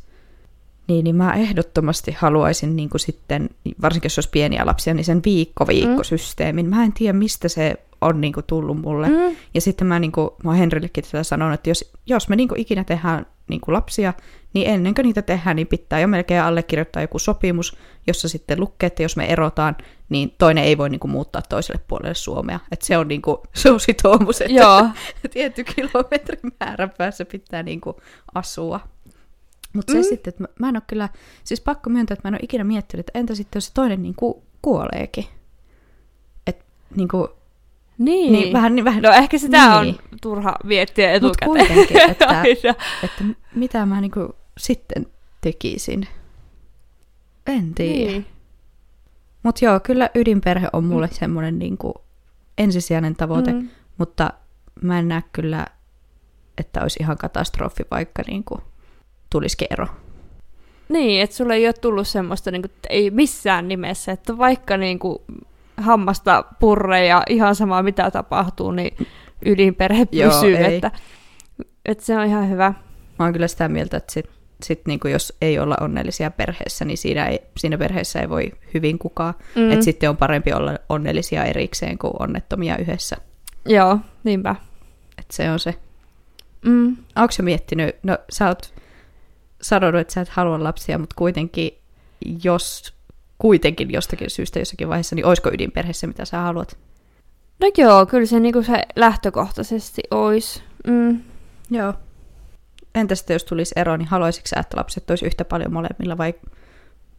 niin, 0.93 1.05
niin 1.05 1.17
mä 1.17 1.35
ehdottomasti 1.35 2.17
haluaisin 2.19 2.77
niin 2.77 2.91
kuin 2.91 3.01
sitten, 3.01 3.51
varsinkin 3.83 4.07
jos 4.07 4.19
olisi 4.19 4.31
pieniä 4.31 4.67
lapsia, 4.67 4.95
niin 4.95 5.05
sen 5.05 5.21
viikko-viikkosysteemin. 5.25 6.67
Mä 6.71 6.85
en 6.85 6.93
tiedä, 6.93 7.19
mistä 7.19 7.49
se 7.49 7.77
on 8.01 8.21
niin 8.21 8.33
kuin 8.33 8.47
tullut 8.47 8.81
mulle. 8.81 9.09
Mm. 9.09 9.37
Ja 9.55 9.61
sitten 9.61 9.87
mä, 9.87 9.99
niin 9.99 10.13
kuin, 10.13 10.31
mä 10.45 10.51
oon 10.51 10.59
Henrillekin 10.59 11.05
tätä 11.05 11.23
sanonut, 11.23 11.55
että 11.55 11.71
jos, 11.71 11.93
jos 12.07 12.29
me 12.29 12.37
niin 12.37 12.49
kuin 12.49 12.61
ikinä 12.61 12.85
tehdään 12.85 13.27
niin 13.49 13.61
kuin 13.61 13.73
lapsia, 13.73 14.15
niin 14.55 14.71
ennen 14.71 14.95
kuin 14.95 15.05
niitä 15.05 15.23
tehdään, 15.23 15.57
niin 15.57 15.67
pitää 15.67 16.01
jo 16.01 16.09
melkein 16.09 16.43
allekirjoittaa 16.43 17.03
joku 17.03 17.19
sopimus, 17.19 17.77
jossa 18.07 18.29
sitten 18.29 18.61
lukee, 18.61 18.87
että 18.87 19.03
jos 19.03 19.17
me 19.17 19.27
erotaan, 19.27 19.77
niin 20.09 20.35
toinen 20.39 20.65
ei 20.65 20.79
voi 20.79 20.91
niin 20.91 21.01
kuin 21.01 21.11
muuttaa 21.11 21.43
toiselle 21.43 21.81
puolelle 21.89 22.15
Suomea. 22.15 22.61
Että 22.73 22.87
se 22.87 22.99
on, 22.99 23.09
niin 23.09 23.23
kuin, 23.23 23.37
se 23.55 23.71
on 23.71 23.81
sitoumus, 23.81 24.41
että 24.41 24.53
Joo. 24.53 24.89
tietty 25.33 25.65
kilometrin 25.65 26.53
määrän 26.61 26.93
päässä 26.99 27.25
pitää 27.25 27.63
niin 27.63 27.81
kuin 27.81 27.97
asua. 28.35 28.81
Mutta 29.73 29.93
se 29.93 29.99
Mm. 29.99 30.05
sitten, 30.05 30.29
että 30.31 30.43
mä, 30.43 30.49
mä 30.59 30.69
en 30.69 30.77
ole 30.77 30.83
kyllä, 30.87 31.09
siis 31.45 31.61
pakko 31.61 31.91
myöntää, 31.91 32.13
että 32.15 32.29
mä 32.29 32.31
en 32.31 32.35
ole 32.41 32.45
ikinä 32.45 32.65
miettinyt, 32.65 33.09
että 33.09 33.19
entä 33.19 33.35
sitten 33.35 33.57
jos 33.57 33.67
se 33.67 33.73
toinen 33.75 34.03
niin 34.03 34.15
kuin 34.15 34.35
kuoleekin. 34.63 35.25
Että 36.47 36.65
niin 36.97 37.09
kuin, 37.09 37.29
Niin. 37.99 38.33
niin, 38.33 38.53
vähän, 38.53 38.75
niin, 38.75 38.85
vähän 38.85 39.03
No 39.03 39.11
ehkä 39.11 39.39
sitä 39.39 39.81
niin. 39.83 39.95
on 39.95 40.19
turha 40.23 40.55
miettiä 40.65 41.13
etukäteen. 41.13 41.51
kuitenkin, 41.67 42.01
että- 42.11 42.45
että 43.03 43.25
mitä 43.55 43.87
mä 43.87 44.01
niinku 44.01 44.35
sitten 44.59 45.07
tekisin. 45.41 46.07
En 47.47 47.75
tiedä. 47.75 47.93
Niin. 47.95 48.09
Niin. 48.09 48.27
Mutta 49.43 49.65
joo, 49.65 49.81
kyllä 49.81 50.11
ydinperhe 50.15 50.69
on 50.73 50.85
mulle 50.85 51.07
mm. 51.07 51.13
semmoinen 51.13 51.59
niinku 51.59 51.95
ensisijainen 52.59 53.17
tavoite, 53.17 53.53
mm. 53.53 53.69
Mutta 53.99 54.33
mä 54.83 54.99
en 54.99 55.09
näe 55.09 55.23
kyllä, 55.33 55.67
että 56.59 56.83
olisi 56.83 56.99
ihan 57.03 57.19
katastrofi, 57.19 57.83
vaikka 57.91 58.23
niinku 58.27 58.61
tulisikin 59.33 59.69
ero. 59.71 59.87
Niin, 60.89 61.23
että 61.23 61.37
sulle 61.37 61.55
ei 61.55 61.67
ole 61.67 61.73
tullut 61.73 62.09
semmoista, 62.09 62.51
niin 62.51 62.63
kuin, 62.63 62.73
ei 62.91 63.11
missään 63.11 63.69
nimessä, 63.69 64.13
että 64.13 64.39
vaikka 64.39 64.77
niin 64.77 64.99
kuin, 64.99 65.19
hammasta 65.77 66.45
purre 66.61 67.07
ja 67.07 67.23
ihan 67.29 67.55
sama 67.55 67.83
mitä 67.83 68.11
tapahtuu, 68.11 68.71
niin 68.71 68.97
ydinperhe 69.47 70.07
Joo, 70.13 70.31
pysyy, 70.31 70.57
ei. 70.57 70.75
että, 70.75 70.91
että 71.85 72.05
se 72.05 72.19
on 72.19 72.27
ihan 72.27 72.51
hyvä. 72.51 72.75
Mä 73.19 73.25
oon 73.25 73.33
kyllä 73.33 73.49
sitä 73.49 73.69
mieltä, 73.69 73.97
että 73.97 74.13
sit, 74.13 74.31
sit 74.63 74.87
niinku 74.87 75.09
jos 75.09 75.37
ei 75.41 75.59
olla 75.59 75.77
onnellisia 75.81 76.31
perheessä, 76.31 76.85
niin 76.85 76.99
siinä, 76.99 77.27
ei, 77.27 77.41
siinä 77.57 77.79
perheessä 77.79 78.21
ei 78.21 78.29
voi 78.29 78.53
hyvin 78.75 78.99
kukaan. 78.99 79.35
Mm. 79.55 79.71
Että 79.71 79.85
sitten 79.85 80.11
on 80.11 80.17
parempi 80.17 80.53
olla 80.53 80.79
onnellisia 80.89 81.45
erikseen 81.45 81.99
kuin 81.99 82.13
onnettomia 82.19 82.77
yhdessä. 82.77 83.17
Joo, 83.67 83.99
niinpä. 84.25 84.57
Että 85.19 85.37
se 85.37 85.51
on 85.51 85.59
se. 85.59 85.75
Mm. 86.65 86.97
Onko 87.17 87.33
sä 87.33 87.43
miettinyt, 87.43 87.97
no 88.03 88.19
sä 88.31 88.49
oot 88.49 88.75
sanonut, 89.63 90.01
että 90.01 90.15
sä 90.15 90.21
et 90.21 90.29
halua 90.29 90.65
lapsia, 90.65 90.99
mutta 90.99 91.15
kuitenkin, 91.19 91.79
jos 92.45 92.95
kuitenkin 93.39 93.93
jostakin 93.93 94.31
syystä 94.31 94.59
jossakin 94.59 94.89
vaiheessa, 94.89 95.17
niin 95.17 95.27
olisiko 95.27 95.51
ydinperhe 95.53 95.93
se, 95.93 96.07
mitä 96.07 96.25
sä 96.25 96.39
haluat? 96.39 96.79
No 97.61 97.71
joo, 97.79 98.07
kyllä 98.07 98.27
se, 98.27 98.41
niin 98.41 98.53
kuin 98.53 98.65
se 98.65 98.83
lähtökohtaisesti 98.97 100.03
olisi. 100.11 100.63
Mm. 100.87 101.21
Joo. 101.71 101.95
Entä 102.95 103.15
sitten, 103.15 103.35
jos 103.35 103.45
tulisi 103.45 103.73
ero, 103.77 103.97
niin 103.97 104.09
haluaisitko 104.09 104.49
sä, 104.49 104.61
että 104.61 104.77
lapset 104.77 105.11
olisi 105.11 105.27
yhtä 105.27 105.45
paljon 105.45 105.73
molemmilla, 105.73 106.19
vai 106.19 106.35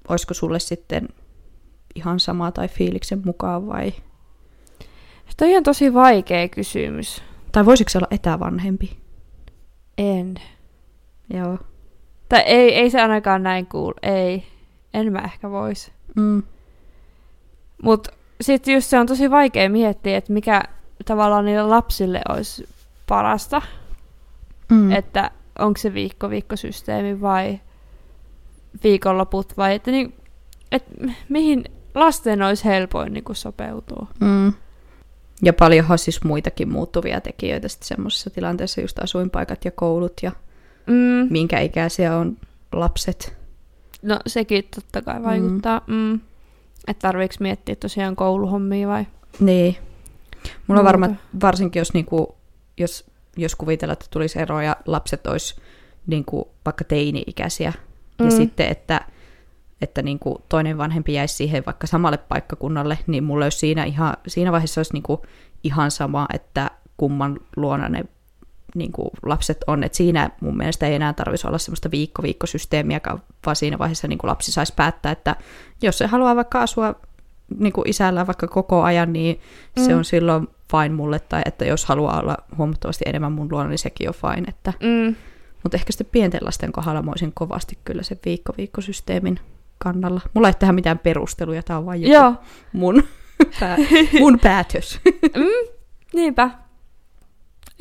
olisiko 0.09 0.33
sulle 0.33 0.59
sitten 0.59 1.09
ihan 1.95 2.19
sama 2.19 2.51
tai 2.51 2.67
fiiliksen 2.67 3.21
mukaan, 3.25 3.67
vai... 3.67 3.93
Toi 5.37 5.57
on 5.57 5.63
tosi 5.63 5.93
vaikea 5.93 6.47
kysymys. 6.47 7.23
Tai 7.51 7.65
voisiko 7.65 7.89
se 7.89 7.97
olla 7.97 8.07
etävanhempi? 8.11 8.97
En. 9.97 10.35
Joo. 11.33 11.57
Tai 12.33 12.43
ei, 12.45 12.75
ei 12.75 12.89
se 12.89 13.01
ainakaan 13.01 13.43
näin 13.43 13.65
kuulu. 13.65 13.93
Ei. 14.01 14.43
En 14.93 15.11
mä 15.11 15.19
ehkä 15.19 15.49
vois. 15.49 15.91
Mm. 16.15 16.43
Mutta 17.83 18.11
sitten 18.41 18.73
just 18.73 18.89
se 18.89 18.99
on 18.99 19.07
tosi 19.07 19.31
vaikea 19.31 19.69
miettiä, 19.69 20.17
että 20.17 20.33
mikä 20.33 20.63
tavallaan 21.05 21.45
niille 21.45 21.63
lapsille 21.63 22.21
olisi 22.29 22.69
parasta. 23.07 23.61
Mm. 24.71 24.91
Että 24.91 25.31
onko 25.59 25.77
se 25.77 25.93
viikko-viikkosysteemi 25.93 27.21
vai 27.21 27.59
viikonloput 28.83 29.57
vai 29.57 29.75
että 29.75 29.91
niin, 29.91 30.15
et 30.71 30.85
mihin 31.29 31.63
lasten 31.95 32.41
olisi 32.41 32.65
helpoin 32.65 33.13
niin 33.13 33.23
kuin 33.23 33.35
sopeutua. 33.35 34.07
Mm. 34.19 34.53
Ja 35.41 35.53
paljonhan 35.53 35.97
siis 35.97 36.23
muitakin 36.23 36.71
muuttuvia 36.71 37.21
tekijöitä 37.21 37.67
sitten 37.67 37.87
semmoisessa 37.87 38.29
tilanteessa, 38.29 38.81
just 38.81 38.99
asuinpaikat 38.99 39.65
ja 39.65 39.71
koulut 39.71 40.13
ja 40.21 40.31
Mm. 40.87 41.27
minkä 41.29 41.59
ikäisiä 41.59 42.17
on 42.17 42.37
lapset. 42.71 43.37
No 44.01 44.19
sekin 44.27 44.63
totta 44.75 45.01
kai 45.01 45.23
vaikuttaa. 45.23 45.81
Mm. 45.87 45.93
Mm. 45.95 46.19
Että 46.87 47.01
tarviiko 47.07 47.35
miettiä 47.39 47.75
tosiaan 47.75 48.15
kouluhommia 48.15 48.87
vai? 48.87 49.05
Niin. 49.39 49.77
Mulla 50.67 50.81
on 50.81 50.85
varma, 50.85 51.09
varsinkin 51.41 51.79
jos, 51.79 51.93
niinku, 51.93 52.35
jos, 52.77 53.05
jos 53.37 53.55
kuvitellaan, 53.55 53.93
että 53.93 54.05
tulisi 54.09 54.39
ero 54.39 54.61
ja 54.61 54.77
lapset 54.85 55.27
olisi 55.27 55.55
niinku, 56.07 56.51
vaikka 56.65 56.83
teini-ikäisiä, 56.83 57.69
mm. 58.19 58.25
ja 58.25 58.31
Mm. 58.31 58.37
sitten, 58.37 58.67
että, 58.67 59.01
että 59.81 60.01
niinku, 60.01 60.43
toinen 60.49 60.77
vanhempi 60.77 61.13
jäisi 61.13 61.35
siihen 61.35 61.63
vaikka 61.65 61.87
samalle 61.87 62.17
paikkakunnalle, 62.17 62.97
niin 63.07 63.23
mulla 63.23 63.45
olisi 63.45 63.57
siinä, 63.57 63.83
ihan, 63.83 64.13
siinä 64.27 64.51
vaiheessa 64.51 64.79
olisi 64.79 64.93
niinku, 64.93 65.25
ihan 65.63 65.91
sama, 65.91 66.27
että 66.33 66.71
kumman 66.97 67.39
luona 67.55 67.89
ne 67.89 68.05
niinku, 68.75 69.09
lapset 69.25 69.57
on. 69.67 69.83
Et 69.83 69.93
siinä 69.93 70.29
mun 70.41 70.57
mielestä 70.57 70.87
ei 70.87 70.95
enää 70.95 71.13
tarvitsisi 71.13 71.47
olla 71.47 71.57
semmoista 71.57 71.91
viikko-viikkosysteemiä, 71.91 73.01
vaan 73.45 73.55
siinä 73.55 73.77
vaiheessa 73.79 74.07
niinku, 74.07 74.27
lapsi 74.27 74.51
saisi 74.51 74.73
päättää, 74.75 75.11
että 75.11 75.35
jos 75.81 75.97
se 75.97 76.07
haluaa 76.07 76.35
vaikka 76.35 76.61
asua 76.61 76.95
niin 77.59 77.73
kuin 77.73 77.89
isällä 77.89 78.27
vaikka 78.27 78.47
koko 78.47 78.83
ajan, 78.83 79.13
niin 79.13 79.39
mm. 79.77 79.83
se 79.83 79.91
Mm. 79.91 79.97
on 79.97 80.05
silloin 80.05 80.47
fine 80.71 80.89
mulle, 80.95 81.19
tai 81.19 81.41
että 81.45 81.65
jos 81.65 81.85
haluaa 81.85 82.19
olla 82.19 82.37
huomattavasti 82.57 83.03
enemmän 83.07 83.31
mun 83.31 83.47
luona, 83.51 83.69
niin 83.69 83.77
sekin 83.79 84.09
on 84.09 84.13
fine. 84.15 84.45
Että, 84.47 84.73
Mm. 84.79 85.15
mutta 85.63 85.77
ehkä 85.77 85.91
sitten 85.91 86.07
pienten 86.11 86.39
lasten 86.43 86.71
kohdalla 86.71 87.01
mä 87.01 87.11
olisin 87.11 87.31
kovasti 87.33 87.77
kyllä 87.85 88.03
sen 88.03 88.19
viikko-viikkosysteemin 88.25 89.39
kannalla. 89.77 90.21
Mulla 90.33 90.47
ei 90.47 90.53
tähän 90.53 90.75
mitään 90.75 90.99
perusteluja, 90.99 91.63
tämä 91.63 91.79
on 91.79 91.85
vain 91.85 92.01
joku 92.01 92.13
Joo, 92.13 92.33
mun, 92.73 93.03
pää, 93.59 93.77
mun 94.19 94.39
päätös. 94.39 94.99
mm, 95.35 95.73
niinpä. 96.13 96.49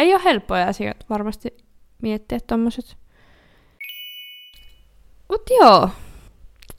Ei 0.03 0.15
ole 0.15 0.25
helppoja 0.25 0.69
asioita 0.69 1.07
varmasti 1.11 1.57
miettiä 2.03 2.39
tommoset. 2.47 2.97
Mut 5.29 5.43
joo, 5.61 5.89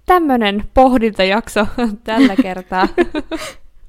tämmönen 0.05 0.63
pohdintajakso 0.73 1.67
tällä 2.03 2.35
kertaa. 2.35 2.87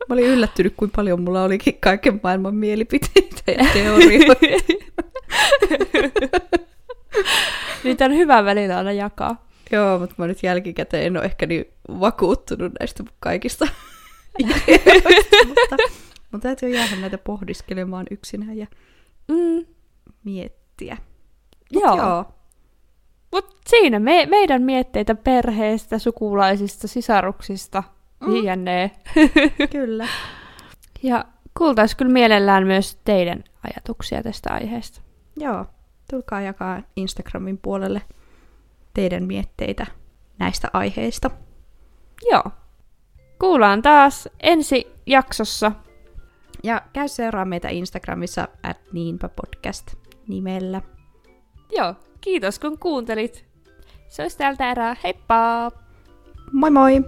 Mä 0.09 0.14
olin 0.14 0.24
yllättynyt, 0.24 0.74
kuinka 0.76 0.97
paljon 0.97 1.22
mulla 1.22 1.43
olikin 1.43 1.80
kaiken 1.80 2.20
maailman 2.22 2.55
mielipiteitä 2.55 3.43
ja 3.47 3.66
teorioita. 3.72 4.41
Niitä 7.85 8.05
on 8.05 8.14
hyvä 8.14 8.45
välillä 8.45 8.78
aina 8.78 8.93
jakaa. 8.93 9.47
Joo, 9.72 9.99
mutta 9.99 10.14
mä 10.18 10.26
nyt 10.26 10.43
jälkikäteen 10.43 11.07
en 11.07 11.16
ole 11.16 11.24
ehkä 11.24 11.47
niin 11.47 11.64
vakuuttunut 12.01 12.72
näistä 12.80 13.05
kaikista 13.20 13.68
ideoista, 14.39 15.37
mutta 15.47 15.76
mun 16.32 16.41
täytyy 16.41 16.68
jäädä 16.68 16.97
näitä 16.97 17.18
pohdiskelemaan 17.18 18.07
yksinään 18.11 18.59
ja 18.59 18.66
Mm, 19.29 19.66
miettiä. 20.25 20.97
joo. 21.70 21.97
Joo. 21.97 22.25
Mut 23.33 23.57
siinä 23.66 23.99
me, 23.99 24.27
meidän 24.27 24.62
mietteitä 24.62 25.14
perheestä, 25.14 25.99
sukulaisista, 25.99 26.89
sisaruksista, 26.89 27.83
Mm. 28.20 28.35
jne. 28.45 28.91
Kyllä. 29.72 30.09
Ja 31.03 31.25
kuultais 31.59 31.95
kyllä 31.95 32.12
mielellään 32.12 32.66
myös 32.66 32.99
teidän 33.05 33.45
ajatuksia 33.64 34.22
tästä 34.22 34.53
aiheesta. 34.53 35.01
Joo. 35.37 35.66
Tulkaa 36.11 36.41
jakaa 36.41 36.83
Instagramin 36.97 37.59
puolelle 37.59 38.03
teidän 38.95 39.25
mietteitä 39.25 39.87
näistä 40.39 40.68
aiheista. 40.72 41.31
Joo. 42.31 42.45
Kuullaan 43.39 43.83
taas 43.83 44.29
ensi 44.43 44.93
jaksossa. 45.07 45.72
Ja 46.65 46.83
käy 46.93 47.09
seuraa 47.09 47.45
meitä 47.45 47.69
Instagramissa 47.69 48.49
at 48.62 48.77
niinpä 48.93 49.29
podcast 49.29 49.95
nimellä. 50.29 50.83
Joo, 51.77 51.95
kiitos 52.21 52.59
kun 52.59 52.79
kuuntelit. 52.79 53.45
Se 54.09 54.23
olisi 54.23 54.39
täältä 54.39 54.71
erää. 54.71 54.97
Heippa! 55.05 55.71
Moi 56.53 56.71
moi! 56.71 57.05